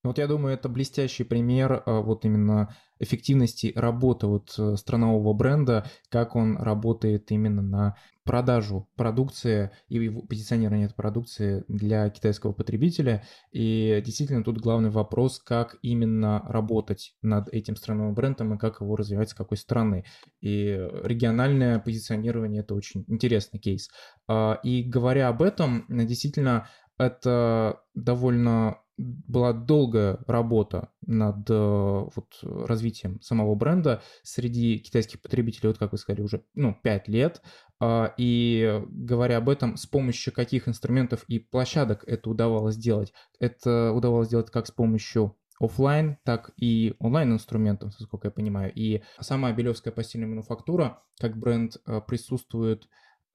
[0.07, 5.33] Ну, вот я думаю, это блестящий пример а, вот именно эффективности работы вот э, странового
[5.33, 13.25] бренда, как он работает именно на продажу продукции и позиционирование этой продукции для китайского потребителя.
[13.51, 18.95] И действительно тут главный вопрос, как именно работать над этим страновым брендом и как его
[18.95, 20.05] развивать с какой стороны.
[20.41, 23.91] И региональное позиционирование– это очень интересный кейс.
[24.29, 33.21] А, и говоря об этом, действительно, это довольно была долгая работа над э, вот, развитием
[33.21, 37.43] самого бренда среди китайских потребителей, вот как вы сказали, уже ну, 5 лет.
[37.79, 43.13] А, и говоря об этом, с помощью каких инструментов и площадок это удавалось сделать?
[43.39, 48.73] Это удавалось сделать как с помощью офлайн, так и онлайн инструментов, насколько я понимаю.
[48.75, 52.85] И сама Белевская постельная мануфактура как бренд э, присутствует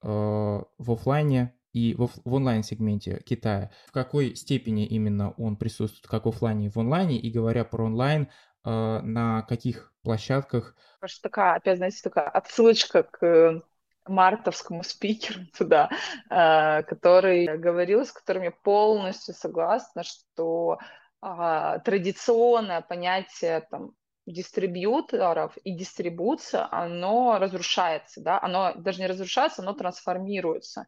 [0.02, 3.70] э, в офлайне и в, онлайн-сегменте Китая.
[3.86, 7.18] В какой степени именно он присутствует как в офлайне и в онлайне?
[7.18, 8.28] И говоря про онлайн,
[8.64, 10.76] э, на каких площадках?
[11.00, 13.62] Просто такая, опять, знаете, такая отсылочка к
[14.06, 15.90] мартовскому спикеру туда,
[16.30, 20.78] э, который говорил, с которым я полностью согласна, что
[21.22, 23.92] э, традиционное понятие там,
[24.26, 30.86] дистрибьюторов и дистрибуция, оно разрушается, да, оно даже не разрушается, оно трансформируется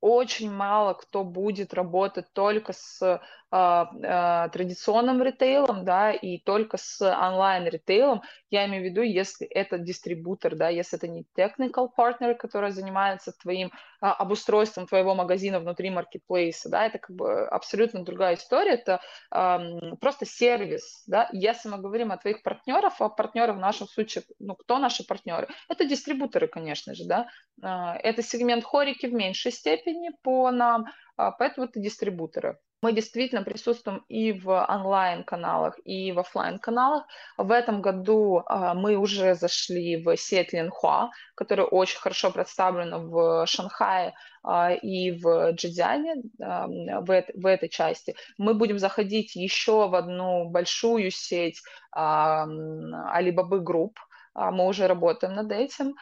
[0.00, 8.66] очень мало кто будет работать только с традиционным ритейлом, да, и только с онлайн-ритейлом, я
[8.66, 13.70] имею в виду, если это дистрибутор, да, если это не technical partner, который занимается твоим
[14.00, 19.60] а, обустройством твоего магазина внутри маркетплейса, да, это как бы абсолютно другая история, это а,
[20.00, 24.54] просто сервис, да, если мы говорим о твоих партнерах, а партнеры в нашем случае, ну,
[24.54, 25.48] кто наши партнеры?
[25.68, 27.28] Это дистрибуторы, конечно же, да,
[27.62, 32.58] а, это сегмент хорики в меньшей степени по нам, а, поэтому это дистрибуторы.
[32.80, 37.06] Мы действительно присутствуем и в онлайн-каналах, и в офлайн-каналах.
[37.36, 43.46] В этом году а, мы уже зашли в сеть Линхуа, которая очень хорошо представлена в
[43.46, 44.14] Шанхае
[44.44, 48.14] а, и в Джидзяне, а, в, в этой части.
[48.38, 51.60] Мы будем заходить еще в одну большую сеть
[51.96, 53.94] Alibaba Group,
[54.34, 55.96] мы уже работаем над этим,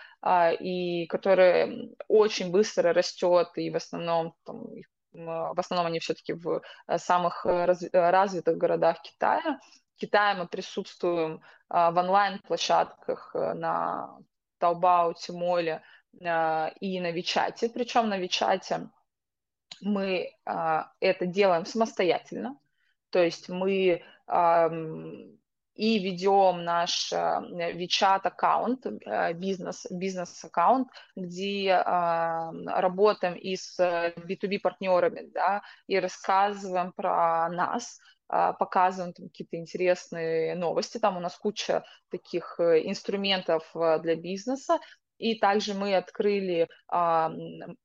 [0.61, 1.73] и которая
[2.07, 4.67] очень быстро растет, и в основном там,
[5.25, 9.59] в основном они все-таки в э, самых э, э, развитых городах Китая.
[9.97, 14.19] В Китае мы присутствуем в онлайн-площадках на
[14.61, 17.71] Taobao, Тимоле и на Вичате.
[17.71, 18.91] Причем на Вичате
[19.81, 22.59] мы это делаем самостоятельно.
[23.09, 24.05] То есть мы
[25.77, 28.87] и ведем наш WeChat аккаунт,
[29.35, 38.53] бизнес, бизнес аккаунт, где работаем и с B2B партнерами, да, и рассказываем про нас, а,
[38.55, 40.99] показываем там какие-то интересные новости.
[40.99, 44.79] Там у нас куча таких э, инструментов э, для бизнеса.
[45.19, 46.69] И также мы открыли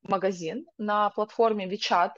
[0.04, 2.12] магазин на платформе WeChat,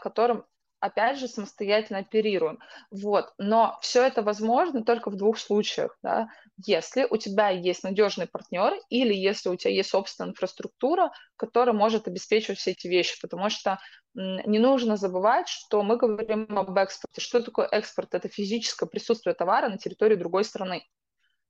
[0.00, 0.46] которым
[0.80, 2.58] опять же, самостоятельно оперируем.
[2.90, 3.32] Вот.
[3.38, 5.96] Но все это возможно только в двух случаях.
[6.02, 6.28] Да?
[6.64, 12.08] Если у тебя есть надежный партнер или если у тебя есть собственная инфраструктура, которая может
[12.08, 13.20] обеспечивать все эти вещи.
[13.20, 13.78] Потому что
[14.14, 17.20] не нужно забывать, что мы говорим об экспорте.
[17.20, 18.14] Что такое экспорт?
[18.14, 20.86] Это физическое присутствие товара на территории другой страны,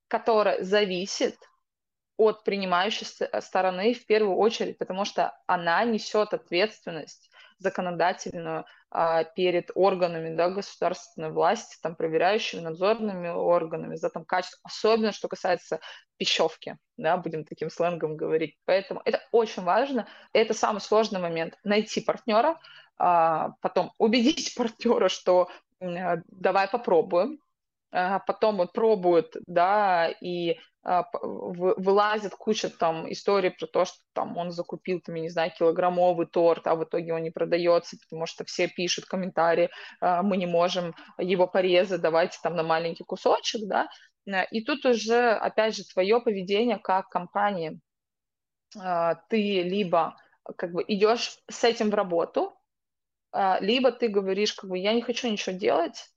[0.08, 1.36] которое зависит
[2.16, 3.06] от принимающей
[3.40, 11.30] стороны в первую очередь, потому что она несет ответственность законодательную а, перед органами да, государственной
[11.30, 15.80] власти, там, проверяющими надзорными органами за там, качество, особенно что касается
[16.16, 18.56] пищевки, да, будем таким сленгом говорить.
[18.64, 21.58] Поэтому это очень важно, это самый сложный момент.
[21.64, 22.58] Найти партнера,
[22.98, 25.48] а, потом убедить партнера, что
[25.80, 27.38] давай попробуем,
[27.92, 34.52] а потом вот пробуют, да, и вылазит куча там историй про то, что там он
[34.52, 38.44] закупил, там, я не знаю, килограммовый торт, а в итоге он не продается, потому что
[38.44, 39.68] все пишут комментарии,
[40.00, 43.88] а, мы не можем его порезать, давайте там на маленький кусочек, да,
[44.50, 47.80] и тут уже, опять же, твое поведение как компании,
[48.72, 50.16] ты либо
[50.56, 52.56] как бы идешь с этим в работу,
[53.60, 56.10] либо ты говоришь, как бы, я не хочу ничего делать,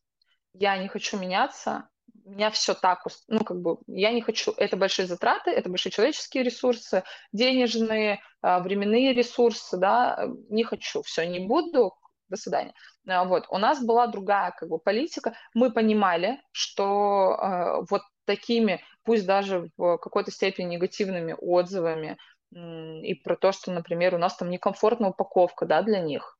[0.53, 1.87] я не хочу меняться,
[2.29, 6.43] меня все так, ну, как бы, я не хочу, это большие затраты, это большие человеческие
[6.43, 11.93] ресурсы, денежные, а, временные ресурсы, да, не хочу, все, не буду,
[12.29, 12.73] до свидания.
[13.07, 18.81] А, вот, у нас была другая, как бы, политика, мы понимали, что э, вот такими,
[19.03, 22.17] пусть даже в какой-то степени негативными отзывами
[22.51, 26.37] и про то, что, например, у нас там некомфортная упаковка, да, для них,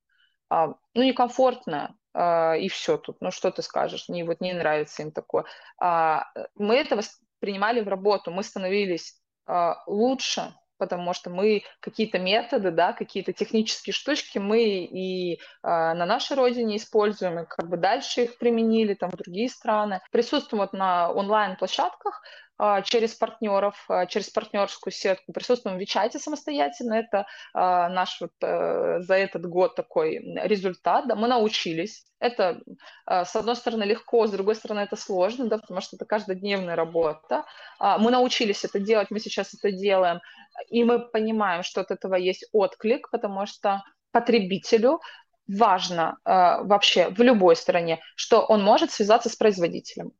[0.49, 3.17] а, ну, некомфортная, а, и все тут.
[3.21, 4.09] Ну, что ты скажешь?
[4.09, 5.45] Не, вот не нравится им такое.
[5.79, 12.71] А, мы это воспринимали в работу, мы становились а, лучше, потому что мы какие-то методы,
[12.71, 18.23] да, какие-то технические штучки мы и э, на нашей родине используем, и как бы дальше
[18.23, 19.99] их применили там в другие страны.
[20.11, 22.48] Присутствуем вот на онлайн-площадках, а,
[22.83, 25.31] через партнеров, а, через партнерскую сетку.
[25.31, 26.93] Присутствуем в Вичате самостоятельно.
[26.95, 31.07] Это а, наш вот э, за этот год такой результат.
[31.07, 32.05] Да, мы научились.
[32.19, 32.59] Это,
[33.07, 37.45] с одной стороны, легко, с другой стороны, это сложно, да, потому что это каждодневная работа.
[37.79, 40.19] Мы научились это делать, мы сейчас это делаем,
[40.67, 44.99] и мы понимаем, что от этого есть отклик, потому что потребителю
[45.47, 50.11] важно вообще в любой стране, что он может связаться с производителем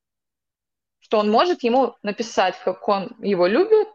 [1.10, 3.88] что он может ему написать, как он его любит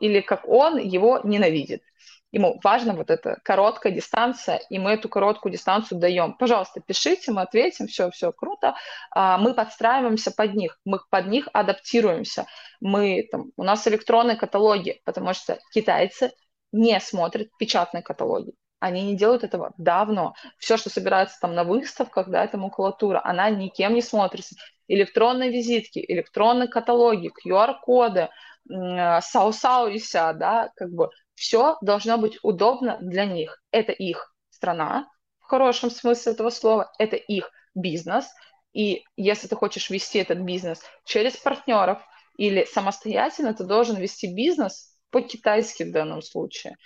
[0.00, 1.84] или как он его ненавидит.
[2.32, 6.32] Ему важна вот эта короткая дистанция, и мы эту короткую дистанцию даем.
[6.32, 8.74] Пожалуйста, пишите, мы ответим, все, все круто.
[9.12, 12.46] А, мы подстраиваемся под них, мы под них адаптируемся.
[12.80, 16.32] Мы, там, у нас электронные каталоги, потому что китайцы
[16.72, 18.54] не смотрят печатные каталоги.
[18.80, 20.34] Они не делают этого давно.
[20.58, 24.56] Все, что собирается там на выставках, да, это макулатура, она никем не смотрится
[24.92, 28.28] электронные визитки, электронные каталоги, QR-коды,
[28.68, 33.62] сау-сау да, как бы все должно быть удобно для них.
[33.70, 35.08] Это их страна,
[35.50, 38.26] хорошем смысле этого слова, это их бизнес,
[38.72, 42.00] и если ты хочешь вести этот бизнес через партнеров
[42.36, 46.76] или самостоятельно, ты должен вести бизнес по-китайски в данном случае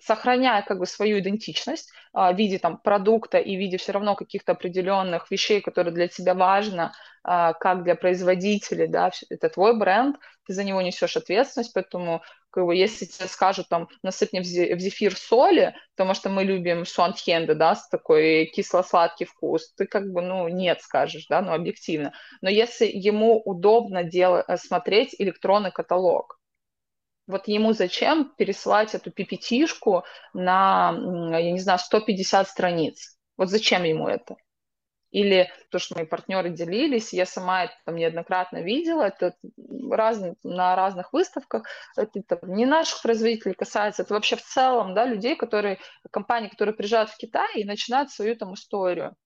[0.00, 4.14] сохраняя как бы свою идентичность а, в виде там продукта и в виде все равно
[4.14, 6.92] каких-то определенных вещей, которые для тебя важно,
[7.22, 12.64] а, как для производителей, да, это твой бренд, ты за него несешь ответственность, поэтому как
[12.64, 17.74] бы, если тебе скажут там насыпь в зефир соли, потому что мы любим суантхенды, да,
[17.74, 22.14] с такой кисло-сладкий вкус, ты как бы, ну, нет скажешь, да, ну, объективно.
[22.40, 26.38] Но если ему удобно делать, э, смотреть электронный каталог,
[27.26, 30.94] вот ему зачем пересылать эту пипетишку на,
[31.38, 33.16] я не знаю, 150 страниц?
[33.36, 34.36] Вот зачем ему это?
[35.10, 39.34] Или то, что мои партнеры делились, я сама это там неоднократно видела, это
[39.90, 41.64] раз, на разных выставках,
[41.96, 45.78] это, это не наших производителей касается, это вообще в целом, да, людей, которые,
[46.10, 49.16] компании, которые приезжают в Китай и начинают свою там историю.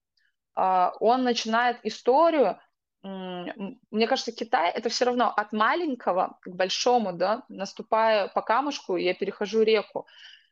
[0.55, 2.59] А, он начинает историю
[3.03, 9.13] мне кажется, Китай это все равно от маленького к большому, да, наступая по камушку, я
[9.13, 10.07] перехожу реку.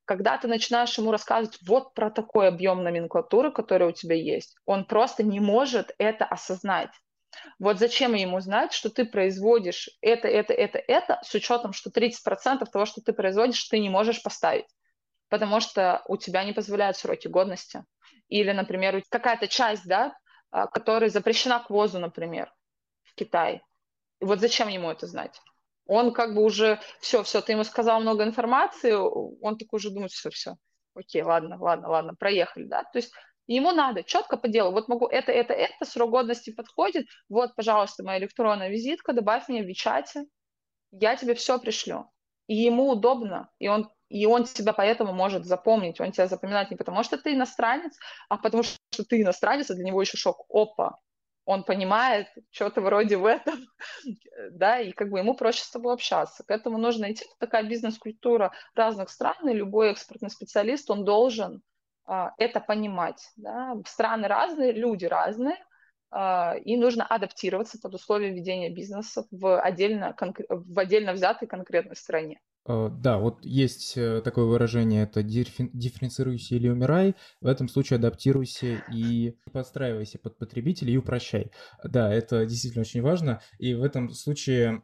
[0.05, 4.85] Когда ты начинаешь ему рассказывать вот про такой объем номенклатуры, который у тебя есть, он
[4.85, 6.89] просто не может это осознать.
[7.59, 12.65] Вот зачем ему знать, что ты производишь это, это, это, это, с учетом, что 30%
[12.71, 14.65] того, что ты производишь, ты не можешь поставить,
[15.29, 17.85] потому что у тебя не позволяют сроки годности.
[18.29, 20.15] Или, например, какая-то часть, да,
[20.51, 22.53] а, которая запрещена к ввозу, например,
[23.03, 23.61] в Китай.
[24.19, 25.39] И вот зачем ему это знать?
[25.85, 30.11] Он как бы уже, все, все, ты ему сказал много информации, он такой уже думает,
[30.11, 30.55] все, все,
[30.93, 33.11] окей, ладно, ладно, ладно, проехали, да, то есть
[33.47, 38.03] ему надо четко по делу, вот могу это, это, это, срок годности подходит, вот, пожалуйста,
[38.03, 40.25] моя электронная визитка, добавь меня в Вичате,
[40.91, 42.09] я тебе все пришлю.
[42.47, 46.01] И ему удобно, и он и он тебя поэтому может запомнить.
[46.01, 47.97] Он тебя запоминает не потому, что ты иностранец,
[48.27, 50.45] а потому что ты иностранец, а для него еще шок.
[50.49, 50.97] Опа,
[51.45, 53.65] он понимает что-то вроде в этом,
[54.51, 56.43] да, и как бы ему проще с тобой общаться.
[56.43, 57.25] К этому нужно идти.
[57.39, 61.61] Такая бизнес-культура разных стран, и любой экспортный специалист, он должен
[62.05, 63.31] а, это понимать.
[63.35, 63.75] Да.
[63.85, 65.57] Страны разные, люди разные,
[66.11, 70.15] а, и нужно адаптироваться под условия ведения бизнеса в отдельно,
[70.49, 72.41] в отдельно взятой конкретной стране.
[72.67, 77.15] Э, да, вот есть э, такое выражение, это дифференцируйся или умирай.
[77.41, 81.51] В этом случае адаптируйся и подстраивайся под потребителя и упрощай.
[81.83, 83.41] Да, это действительно очень важно.
[83.57, 84.83] И в этом случае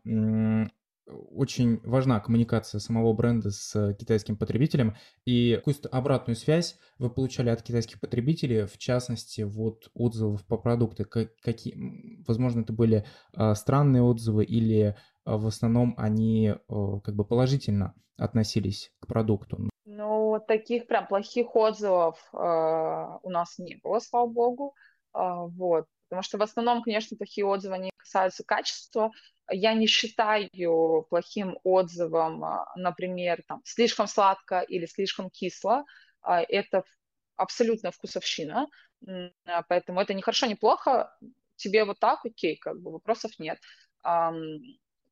[1.08, 4.96] очень важна коммуникация самого бренда с китайским потребителем.
[5.26, 11.06] И какую-то обратную связь вы получали от китайских потребителей, в частности, вот отзывов по продукту.
[11.06, 14.96] Какие, возможно, это были а, странные отзывы или
[15.26, 19.70] в основном они как бы положительно относились к продукту?
[19.86, 24.76] Ну, таких прям плохих отзывов э, у нас не было, слава богу.
[25.14, 25.86] Э, вот.
[26.10, 29.12] Потому что в основном, конечно, такие отзывы не касаются качества.
[29.50, 30.50] Я не считаю
[31.10, 32.44] плохим отзывом,
[32.76, 35.84] например, там, слишком сладко или слишком кисло.
[36.24, 36.84] Это
[37.36, 38.68] абсолютно вкусовщина.
[39.68, 41.12] Поэтому это не хорошо, не плохо.
[41.56, 43.60] Тебе вот так, окей, как бы вопросов нет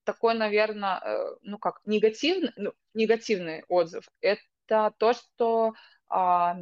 [0.04, 5.74] такой, наверное, э, ну как, негативный, ну, негативный отзыв, это то, что
[6.10, 6.56] а,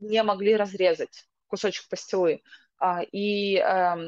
[0.00, 2.42] не могли разрезать кусочек пастилы.
[2.78, 3.98] А, и а,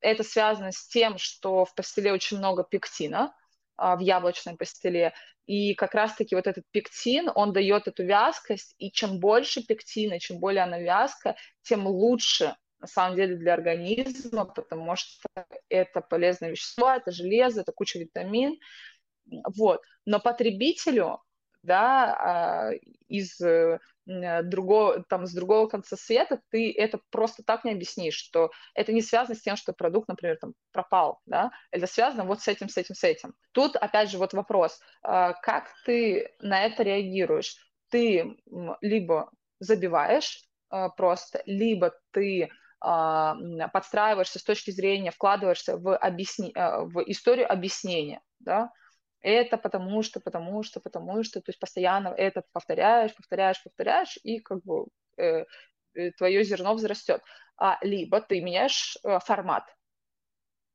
[0.00, 3.34] это связано с тем, что в пастиле очень много пектина,
[3.76, 5.14] а, в яблочной пастиле,
[5.46, 10.38] и как раз-таки вот этот пектин, он дает эту вязкость, и чем больше пектина, чем
[10.38, 15.26] более она вязкая, тем лучше на самом деле для организма, потому что
[15.70, 18.58] это полезное вещество, это железо, это куча витамин.
[19.56, 19.80] Вот.
[20.04, 21.20] Но потребителю
[21.62, 22.72] да, а,
[23.08, 28.50] из э, другого, там, с другого конца света, ты это просто так не объяснишь, что
[28.74, 32.48] это не связано с тем, что продукт, например, там, пропал, да, это связано вот с
[32.48, 33.34] этим, с этим, с этим.
[33.52, 37.56] Тут, опять же, вот вопрос, а, как ты на это реагируешь?
[37.88, 38.36] Ты
[38.82, 47.02] либо забиваешь а, просто, либо ты подстраиваешься с точки зрения, вкладываешься в, объясни, э, в
[47.06, 48.70] историю объяснения, да,
[49.20, 54.38] это потому что, потому что, потому что, то есть постоянно это повторяешь, повторяешь, повторяешь, и
[54.40, 55.44] как бы э,
[55.94, 57.22] э твое зерно взрастет.
[57.56, 59.64] А, либо ты меняешь э, формат,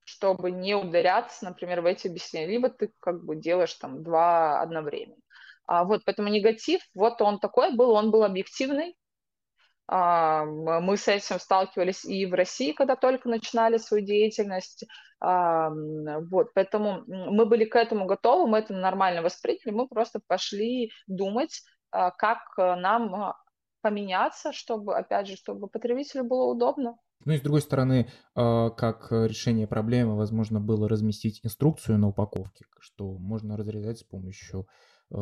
[0.03, 5.21] чтобы не ударяться, например, в эти объяснения, либо ты как бы делаешь там два одновременно.
[5.67, 8.95] А, вот, поэтому негатив, вот он такой был, он был объективный, а,
[9.91, 14.85] мы с этим сталкивались и в России, когда только начинали свою деятельность.
[15.19, 15.71] А,
[16.29, 21.63] вот, поэтому мы были к этому готовы, мы это нормально восприняли, мы просто пошли думать,
[21.91, 23.33] а, как нам
[23.81, 26.97] поменяться, чтобы, опять же, чтобы потребителю было удобно.
[27.25, 32.65] Ну и с другой стороны, а, как решение проблемы, возможно, было разместить инструкцию на упаковке,
[32.79, 34.67] что можно разрезать с помощью
[35.11, 35.15] э,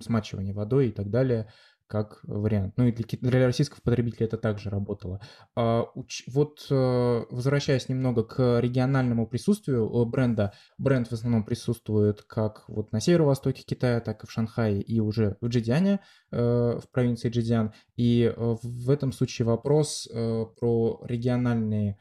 [0.00, 1.50] смачивания водой и так далее
[1.86, 2.74] как вариант.
[2.76, 5.20] Ну и для, для российского потребителя это также работало.
[5.54, 12.22] А, уч, вот э, возвращаясь немного к региональному присутствию э, бренда, бренд в основном присутствует
[12.22, 16.84] как вот на северо-востоке Китая, так и в Шанхае и уже в Джидиане, э, в
[16.90, 17.72] провинции Джидиан.
[17.96, 21.98] И в этом случае вопрос про региональные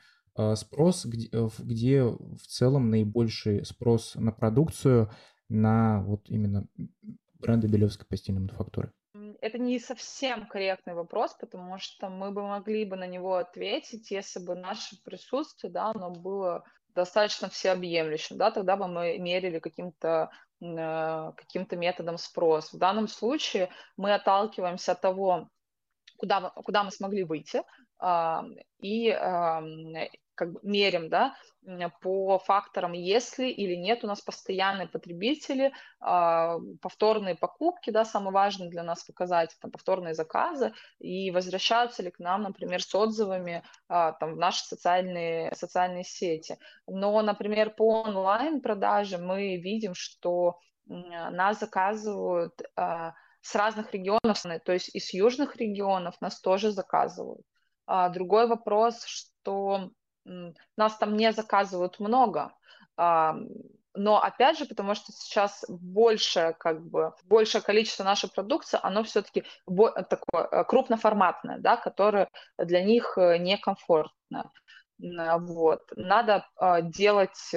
[0.56, 1.30] спрос, где,
[1.60, 5.12] где в целом наибольший спрос на продукцию
[5.50, 6.68] на вот именно
[7.40, 8.92] бренды Белевской постельной мануфактуры
[9.44, 14.40] это не совсем корректный вопрос, потому что мы бы могли бы на него ответить, если
[14.40, 16.64] бы наше присутствие, да, оно было
[16.96, 20.30] достаточно всеобъемлющим, да, тогда бы мы мерили каким-то
[20.62, 22.72] э, каким-то методом спрос.
[22.72, 25.50] В данном случае мы отталкиваемся от того,
[26.18, 27.64] куда, куда мы смогли выйти,
[28.02, 28.38] э,
[28.80, 31.36] и э, как бы мерим, да,
[32.02, 38.70] по факторам, если или нет у нас постоянные потребители, а, повторные покупки, да, самое важное
[38.70, 44.14] для нас показать, там, повторные заказы, и возвращаются ли к нам, например, с отзывами а,
[44.14, 46.58] там, в наши социальные, социальные сети.
[46.88, 54.94] Но, например, по онлайн-продаже мы видим, что нас заказывают а, с разных регионов, то есть
[54.94, 57.46] из южных регионов нас тоже заказывают.
[58.14, 59.92] Другой вопрос, что
[60.78, 62.54] нас там не заказывают много,
[63.96, 69.44] но опять же, потому что сейчас больше, как бы, большее количество нашей продукции, оно все-таки
[69.66, 74.52] такое э, крупноформатное, да, которое для них э, некомфортно.
[75.00, 75.82] Вот.
[75.96, 77.52] Надо э, делать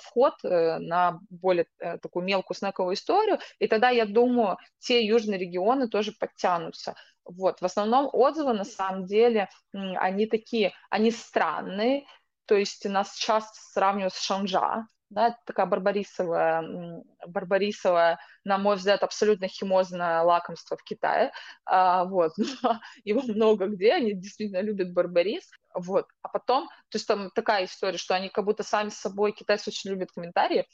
[0.00, 1.66] вход на более
[2.02, 6.94] такую мелкую снековую историю, и тогда, я думаю, те южные регионы тоже подтянутся.
[7.28, 12.06] Вот, в основном отзывы, на самом деле, они такие, они странные,
[12.46, 19.02] то есть нас часто сравнивают с Шанжа, да, это такая барбарисовая, барбарисовая, на мой взгляд,
[19.02, 21.32] абсолютно химозное лакомство в Китае,
[21.66, 22.32] а, вот,
[23.04, 27.98] его много где, они действительно любят барбарис, вот, а потом, то есть там такая история,
[27.98, 30.66] что они как будто сами с собой, китайцы очень любят комментарии,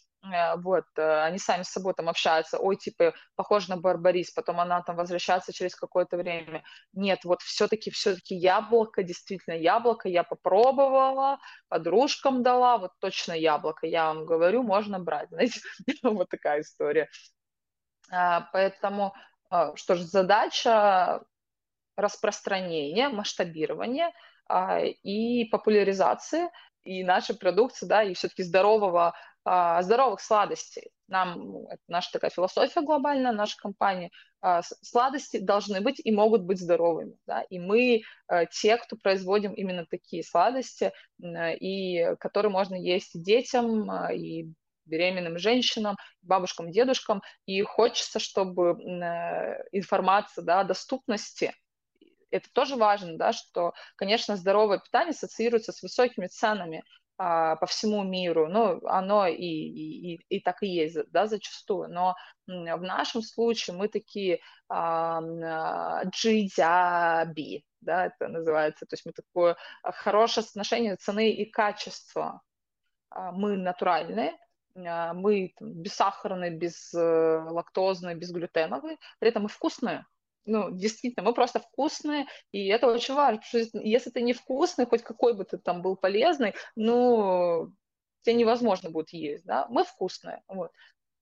[0.57, 4.83] вот, э, они сами с собой там общаются, ой, типа, похож на Барбарис, потом она
[4.83, 6.63] там возвращается через какое-то время.
[6.93, 14.07] Нет, вот все-таки, все-таки яблоко, действительно яблоко, я попробовала, подружкам дала, вот точно яблоко, я
[14.07, 15.61] вам говорю, можно брать, знаете,
[16.03, 17.09] вот такая история.
[18.11, 19.15] А, поэтому,
[19.51, 21.23] а, что же, задача
[21.97, 24.13] распространения, масштабирования
[24.49, 26.49] а, и популяризации
[26.85, 29.15] и нашей продукции, да, и все-таки здорового
[29.45, 30.91] здоровых сладостей.
[31.07, 36.61] Нам, это наша такая философия глобальная, наша компания, а, сладости должны быть и могут быть
[36.61, 37.17] здоровыми.
[37.27, 37.43] Да?
[37.43, 44.53] И мы а, те, кто производим именно такие сладости, и которые можно есть детям, и
[44.87, 47.23] беременным женщинам, бабушкам, дедушкам.
[47.47, 48.73] И хочется, чтобы
[49.73, 51.55] информация да, доступности
[52.35, 58.03] это тоже важно, да, что, конечно, здоровое питание ассоциируется с высокими ценами, а, по всему
[58.03, 63.77] миру, ну, оно и, и, и так и есть, да, зачастую, но в нашем случае
[63.77, 65.21] мы такие а,
[66.07, 72.43] джидяби, да, это называется, то есть мы такое хорошее соотношение цены и качества.
[73.11, 74.37] А, мы натуральные,
[74.77, 80.05] а, мы там, бессахарные, безлактозные, безглютеновые, при этом мы вкусные,
[80.45, 83.41] ну, действительно, мы просто вкусные, и это очень важно,
[83.83, 87.73] если ты не вкусный, хоть какой бы ты там был полезный, ну,
[88.23, 90.71] тебе невозможно будет есть, да, мы вкусные, вот.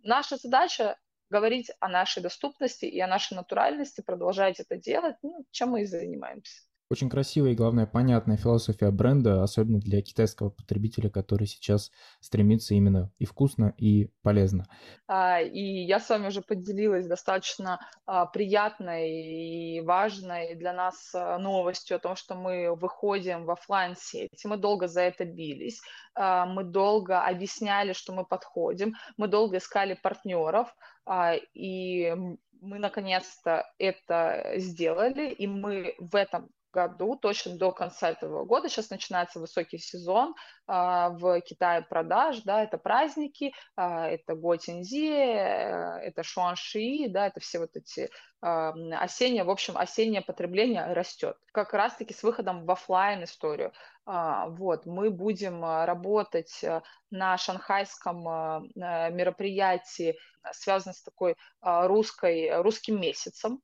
[0.05, 0.97] Наша задача
[1.31, 5.87] говорить о нашей доступности и о нашей натуральности, продолжать это делать, ну, чем мы и
[5.87, 6.63] занимаемся.
[6.93, 11.91] Очень красивая и, главное, понятная философия бренда, особенно для китайского потребителя, который сейчас
[12.21, 14.67] стремится именно и вкусно, и полезно.
[15.09, 21.39] А, и я с вами уже поделилась достаточно а, приятной и важной для нас а,
[21.39, 25.81] новостью о том, что мы выходим в офлайн сети Мы долго за это бились,
[26.15, 30.69] мы долго объясняли, что мы подходим, мы долго искали партнеров,
[31.55, 32.15] и
[32.61, 38.69] мы наконец-то это сделали, и мы в этом году, точно до конца этого года.
[38.69, 40.35] Сейчас начинается высокий сезон
[40.67, 47.41] а, в Китае продаж, да, это праздники, а, это Готинзи, э, это Шуанши, да, это
[47.41, 48.11] все вот эти
[48.41, 51.37] а, осеннее, в общем, осеннее потребление растет.
[51.53, 53.73] Как раз-таки с выходом в офлайн историю.
[54.05, 58.63] А, вот, мы будем а, работать э, на шанхайском а,
[59.11, 60.19] мероприятии,
[60.51, 63.61] связанном с такой русской, русским месяцем,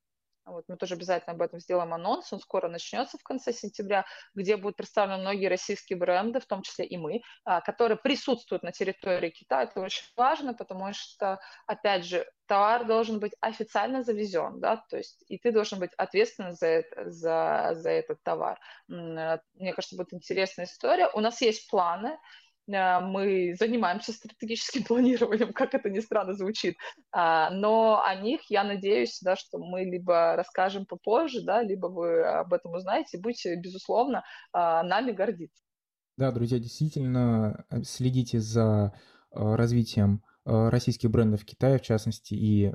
[0.49, 2.33] Вот мы тоже обязательно об этом сделаем анонс.
[2.33, 6.87] Он скоро начнется в конце сентября, где будут представлены многие российские бренды, в том числе
[6.87, 9.65] и мы, а, которые присутствуют на территории Китая.
[9.65, 15.23] Это очень важно, потому что, опять же, товар должен быть официально завезен, да, то есть
[15.29, 18.59] и ты должен быть ответственен за, это, за, за этот товар.
[18.91, 21.09] Э, мне кажется, будет интересная история.
[21.15, 22.19] У нас есть планы,
[22.69, 26.77] мы занимаемся стратегическим планированием, как это ни странно звучит,
[27.13, 32.23] а, но о них я надеюсь, да, что мы либо расскажем попозже, да, либо вы
[32.23, 35.63] об этом узнаете, будете, безусловно, а, нами гордиться.
[36.17, 38.93] Да, друзья, действительно, э, следите за
[39.31, 42.73] развитием Э, российских брендов в Китае, в частности, и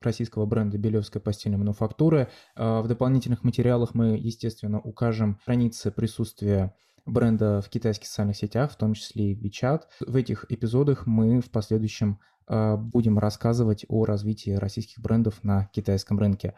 [0.00, 2.30] российского бренда «Белевская постельная мануфактура».
[2.54, 6.76] Э, в дополнительных материалах мы, естественно, укажем страницы присутствия
[7.06, 9.82] бренда в китайских социальных сетях, в том числе и WeChat.
[10.06, 16.18] В этих эпизодах мы в последующем э, будем рассказывать о развитии российских брендов на китайском
[16.18, 16.54] рынке.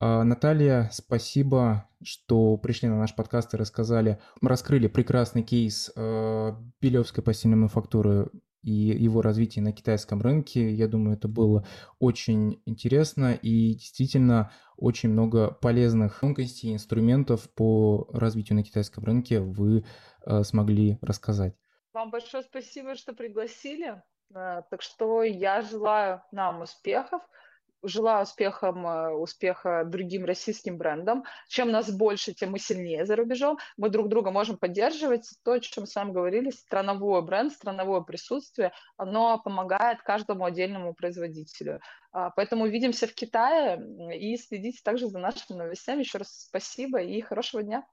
[0.00, 8.30] Наталья, спасибо, что пришли на наш подкаст и рассказали, раскрыли прекрасный кейс Белевской постельной мануфактуры
[8.68, 10.70] и его развитие на китайском рынке.
[10.70, 11.66] Я думаю, это было
[11.98, 19.84] очень интересно и действительно очень много полезных тонкостей, инструментов по развитию на китайском рынке вы
[20.26, 21.54] э, смогли рассказать.
[21.94, 24.02] Вам большое спасибо, что пригласили.
[24.34, 27.22] Э, так что я желаю нам успехов
[27.82, 31.24] желаю успехом, э, успеха другим российским брендам.
[31.48, 33.58] Чем нас больше, тем мы сильнее за рубежом.
[33.76, 35.28] Мы друг друга можем поддерживать.
[35.44, 41.80] То, о чем с вами говорили, страновой бренд, страновое присутствие, оно помогает каждому отдельному производителю.
[42.12, 43.80] А, поэтому увидимся в Китае
[44.18, 46.00] и следите также за нашими новостями.
[46.00, 47.84] Еще раз спасибо и хорошего дня.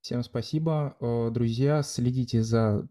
[0.00, 1.82] Всем спасибо, э, друзья.
[1.82, 2.88] Следите за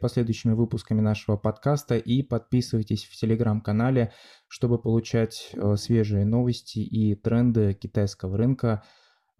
[0.00, 4.12] последующими выпусками нашего подкаста и подписывайтесь в телеграм-канале,
[4.46, 8.84] чтобы получать э, свежие новости и тренды китайского рынка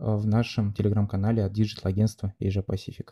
[0.01, 3.11] э, в нашем телеграм-канале от digital-агентства Asia Pacific.